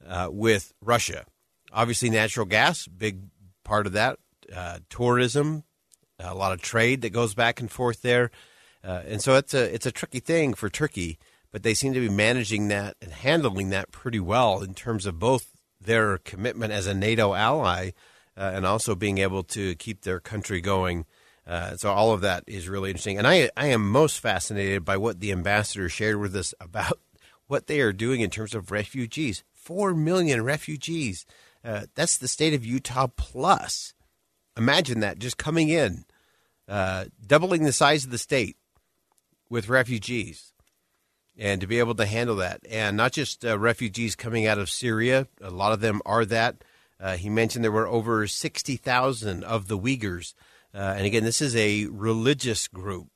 uh, 0.07 0.29
with 0.31 0.73
Russia. 0.81 1.25
Obviously, 1.71 2.09
natural 2.09 2.45
gas, 2.45 2.87
big 2.87 3.19
part 3.63 3.87
of 3.87 3.93
that. 3.93 4.19
Uh, 4.53 4.79
tourism, 4.89 5.63
a 6.19 6.35
lot 6.35 6.51
of 6.51 6.61
trade 6.61 7.01
that 7.01 7.11
goes 7.11 7.33
back 7.33 7.59
and 7.59 7.71
forth 7.71 8.01
there, 8.01 8.29
uh, 8.83 9.01
and 9.07 9.21
so 9.21 9.35
it's 9.35 9.53
a 9.53 9.73
it's 9.73 9.85
a 9.85 9.91
tricky 9.91 10.19
thing 10.19 10.53
for 10.53 10.69
Turkey. 10.69 11.17
But 11.51 11.63
they 11.63 11.73
seem 11.73 11.93
to 11.93 11.99
be 11.99 12.09
managing 12.09 12.69
that 12.69 12.95
and 13.01 13.11
handling 13.11 13.69
that 13.71 13.91
pretty 13.91 14.21
well 14.21 14.61
in 14.61 14.73
terms 14.73 15.05
of 15.05 15.19
both 15.19 15.51
their 15.81 16.17
commitment 16.19 16.71
as 16.71 16.87
a 16.87 16.93
NATO 16.93 17.33
ally 17.33 17.91
uh, 18.37 18.51
and 18.53 18.65
also 18.65 18.95
being 18.95 19.17
able 19.17 19.43
to 19.43 19.75
keep 19.75 20.01
their 20.01 20.19
country 20.19 20.61
going. 20.61 21.05
Uh, 21.45 21.75
so 21.75 21.91
all 21.91 22.11
of 22.13 22.21
that 22.21 22.43
is 22.47 22.69
really 22.69 22.91
interesting, 22.91 23.17
and 23.17 23.27
I 23.27 23.49
I 23.57 23.67
am 23.67 23.89
most 23.89 24.19
fascinated 24.19 24.85
by 24.85 24.97
what 24.97 25.19
the 25.19 25.31
ambassador 25.31 25.89
shared 25.89 26.17
with 26.17 26.35
us 26.35 26.53
about 26.59 26.99
what 27.47 27.67
they 27.67 27.81
are 27.81 27.93
doing 27.93 28.21
in 28.21 28.29
terms 28.29 28.53
of 28.53 28.71
refugees. 28.71 29.43
4 29.61 29.93
million 29.93 30.43
refugees. 30.43 31.25
Uh, 31.63 31.85
that's 31.95 32.17
the 32.17 32.27
state 32.27 32.53
of 32.53 32.65
Utah 32.65 33.07
plus. 33.15 33.93
Imagine 34.57 34.99
that 35.01 35.19
just 35.19 35.37
coming 35.37 35.69
in, 35.69 36.05
uh, 36.67 37.05
doubling 37.25 37.63
the 37.63 37.71
size 37.71 38.03
of 38.03 38.11
the 38.11 38.17
state 38.17 38.57
with 39.49 39.69
refugees, 39.69 40.53
and 41.37 41.61
to 41.61 41.67
be 41.67 41.79
able 41.79 41.95
to 41.95 42.05
handle 42.05 42.35
that. 42.37 42.61
And 42.69 42.97
not 42.97 43.11
just 43.11 43.45
uh, 43.45 43.57
refugees 43.57 44.15
coming 44.15 44.45
out 44.45 44.57
of 44.57 44.69
Syria, 44.69 45.27
a 45.39 45.51
lot 45.51 45.71
of 45.71 45.81
them 45.81 46.01
are 46.05 46.25
that. 46.25 46.63
Uh, 46.99 47.15
he 47.17 47.29
mentioned 47.29 47.63
there 47.63 47.71
were 47.71 47.87
over 47.87 48.27
60,000 48.27 49.43
of 49.43 49.67
the 49.67 49.77
Uyghurs. 49.77 50.33
Uh, 50.73 50.95
and 50.97 51.05
again, 51.05 51.23
this 51.23 51.41
is 51.41 51.55
a 51.55 51.85
religious 51.87 52.67
group 52.67 53.09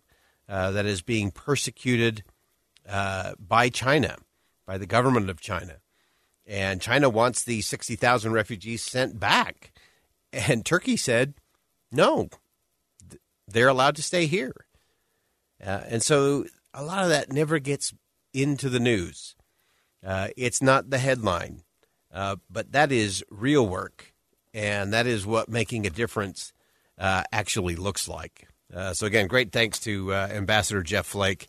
uh, 0.47 0.71
that 0.71 0.85
is 0.85 1.01
being 1.01 1.31
persecuted 1.31 2.23
by 2.87 3.69
China, 3.73 4.17
by 4.67 4.77
the 4.77 4.85
government 4.85 5.29
of 5.29 5.41
China. 5.41 5.77
And 6.47 6.81
China 6.81 7.09
wants 7.09 7.43
the 7.43 7.61
60,000 7.61 8.31
refugees 8.31 8.83
sent 8.83 9.19
back. 9.19 9.71
And 10.31 10.65
Turkey 10.65 10.97
said, 10.97 11.33
no, 11.91 12.29
they're 13.47 13.67
allowed 13.67 13.95
to 13.95 14.03
stay 14.03 14.25
here. 14.25 14.65
Uh, 15.65 15.81
and 15.87 16.03
so 16.03 16.45
a 16.73 16.83
lot 16.83 17.03
of 17.03 17.09
that 17.09 17.31
never 17.31 17.59
gets 17.59 17.93
into 18.33 18.69
the 18.69 18.79
news. 18.79 19.35
Uh, 20.05 20.27
it's 20.37 20.61
not 20.61 20.89
the 20.89 20.97
headline, 20.97 21.63
uh, 22.13 22.35
but 22.49 22.71
that 22.73 22.91
is 22.91 23.23
real 23.31 23.67
work. 23.67 24.13
And 24.53 24.93
that 24.93 25.07
is 25.07 25.25
what 25.25 25.49
making 25.49 25.85
a 25.85 25.89
difference 25.89 26.53
uh, 26.97 27.23
actually 27.31 27.75
looks 27.75 28.07
like. 28.07 28.47
Uh, 28.73 28.93
so, 28.93 29.05
again, 29.05 29.27
great 29.27 29.51
thanks 29.51 29.79
to 29.81 30.13
uh, 30.13 30.27
Ambassador 30.31 30.83
Jeff 30.83 31.05
Flake 31.05 31.47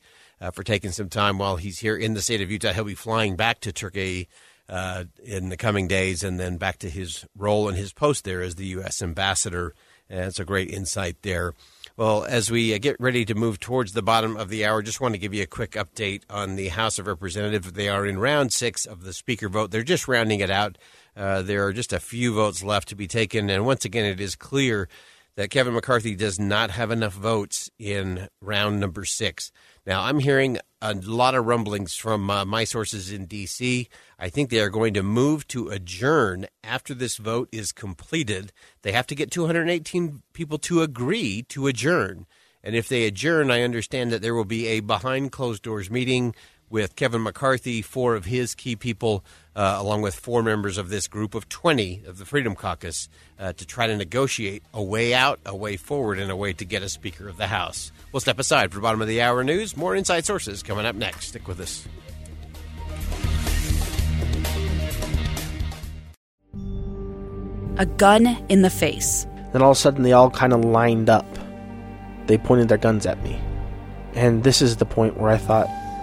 for 0.53 0.63
taking 0.63 0.91
some 0.91 1.09
time 1.09 1.39
while 1.39 1.57
he's 1.57 1.79
here 1.79 1.97
in 1.97 2.15
the 2.15 2.21
state 2.21 2.43
of 2.43 2.51
Utah. 2.51 2.73
He'll 2.73 2.85
be 2.85 2.95
flying 2.95 3.37
back 3.37 3.61
to 3.61 3.73
Turkey 3.73 4.29
uh, 4.69 5.05
in 5.23 5.49
the 5.49 5.57
coming 5.57 5.89
days, 5.89 6.25
and 6.25 6.39
then 6.39 6.57
back 6.57 6.79
to 6.79 6.91
his 6.91 7.25
role 7.37 7.69
and 7.69 7.77
his 7.77 7.93
post 7.93 8.25
there 8.25 8.43
as 8.43 8.57
the 8.57 8.67
U.S. 8.67 9.03
ambassador. 9.03 9.75
And 10.09 10.21
it's 10.21 10.41
a 10.41 10.45
great 10.45 10.71
insight 10.71 11.17
there. 11.23 11.53
Well, 11.97 12.25
as 12.25 12.51
we 12.51 12.75
uh, 12.75 12.79
get 12.79 12.97
ready 13.01 13.25
to 13.25 13.35
move 13.35 13.59
towards 13.59 13.93
the 13.93 14.03
bottom 14.03 14.37
of 14.37 14.51
the 14.51 14.67
hour, 14.67 14.83
just 14.83 15.01
want 15.01 15.15
to 15.15 15.19
give 15.19 15.33
you 15.33 15.43
a 15.43 15.47
quick 15.47 15.73
update 15.73 16.23
on 16.29 16.57
the 16.57 16.69
House 16.69 16.99
of 16.99 17.07
Representatives. 17.07 17.73
They 17.73 17.89
are 17.89 18.05
in 18.05 18.19
round 18.19 18.53
six 18.53 18.85
of 18.85 19.03
the 19.03 19.13
Speaker 19.15 19.49
vote. 19.49 19.71
They're 19.71 19.83
just 19.83 20.07
rounding 20.07 20.41
it 20.41 20.51
out. 20.51 20.77
Uh, 21.17 21.41
there 21.41 21.67
are 21.67 21.73
just 21.73 21.95
a 21.95 22.01
few 22.01 22.35
votes 22.35 22.63
left 22.63 22.89
to 22.89 22.95
be 22.95 23.07
taken. 23.07 23.49
And 23.49 23.65
once 23.65 23.87
again, 23.87 24.05
it 24.05 24.21
is 24.21 24.37
clear 24.37 24.89
that 25.37 25.51
Kevin 25.51 25.75
McCarthy 25.75 26.15
does 26.15 26.41
not 26.41 26.71
have 26.71 26.91
enough 26.91 27.13
votes 27.13 27.71
in 27.79 28.29
round 28.41 28.81
number 28.81 29.05
six. 29.05 29.53
Now, 29.87 30.03
I'm 30.03 30.19
hearing 30.19 30.59
a 30.81 30.95
lot 30.95 31.35
of 31.35 31.45
rumblings 31.45 31.95
from 31.95 32.31
uh, 32.31 32.45
my 32.45 32.65
sources 32.65 33.13
in 33.13 33.27
D.C. 33.27 33.89
I 34.19 34.29
think 34.31 34.49
they 34.49 34.61
are 34.61 34.71
going 34.71 34.95
to 34.95 35.03
move 35.03 35.47
to 35.49 35.69
adjourn 35.69 36.47
after 36.65 36.95
this 36.95 37.19
vote 37.19 37.49
is 37.53 37.71
completed. 37.71 38.53
They 38.83 38.93
have 38.93 39.07
to 39.09 39.15
get 39.15 39.31
218 39.31 40.23
people 40.33 40.59
to 40.59 40.83
agree 40.83 41.43
to 41.51 41.67
adjourn. 41.67 42.27
And 42.63 42.75
if 42.75 42.89
they 42.89 43.05
adjourn, 43.05 43.51
I 43.51 43.63
understand 43.63 44.11
that 44.11 44.23
there 44.23 44.35
will 44.35 44.45
be 44.45 44.67
a 44.67 44.81
behind 44.81 45.33
closed 45.33 45.63
doors 45.63 45.91
meeting 45.91 46.35
with 46.69 46.97
Kevin 46.97 47.23
McCarthy, 47.23 47.83
four 47.83 48.15
of 48.15 48.25
his 48.25 48.55
key 48.55 48.77
people, 48.77 49.25
uh, 49.55 49.77
along 49.79 50.03
with 50.03 50.15
four 50.15 50.43
members 50.43 50.79
of 50.79 50.89
this 50.89 51.07
group 51.09 51.35
of 51.35 51.49
20 51.49 52.03
of 52.07 52.19
the 52.19 52.25
Freedom 52.25 52.55
Caucus, 52.55 53.09
uh, 53.39 53.53
to 53.53 53.67
try 53.67 53.87
to 53.87 53.97
negotiate 53.97 54.63
a 54.75 54.83
way 54.83 55.15
out, 55.15 55.39
a 55.47 55.55
way 55.55 55.77
forward, 55.77 56.19
and 56.19 56.31
a 56.31 56.37
way 56.37 56.53
to 56.53 56.65
get 56.65 56.83
a 56.83 56.89
Speaker 56.89 57.29
of 57.29 57.37
the 57.37 57.47
House. 57.47 57.93
We'll 58.13 58.21
step 58.21 58.39
aside 58.39 58.73
for 58.73 58.81
bottom 58.81 59.01
of 59.01 59.09
the 59.09 59.23
hour 59.23 59.45
news. 59.45 59.77
More 59.77 59.95
inside 59.95 60.25
sources 60.25 60.63
coming 60.63 60.87
up 60.87 60.97
next. 60.97 61.29
Stick 61.29 61.47
with 61.47 61.61
us. 61.61 61.87
A 67.79 67.85
gun 67.85 68.27
in 68.49 68.63
the 68.63 68.71
face. 68.71 69.27
Then 69.53 69.63
all 69.63 69.73
of 69.73 69.77
a 69.77 69.81
sudden, 69.81 70.03
they 70.03 70.13
all 70.13 70.31
kind 70.31 70.53
of 70.53 70.65
lined 70.65 71.11
up. 71.11 71.27
They 72.27 72.39
pointed 72.39 72.69
their 72.69 72.79
guns 72.79 73.07
at 73.07 73.23
me. 73.23 73.39
And 74.15 74.45
this 74.45 74.63
is 74.63 74.79
the 74.79 74.87
point 74.87 75.19
where 75.19 75.31
I 75.31 75.37
thought, 75.37 75.69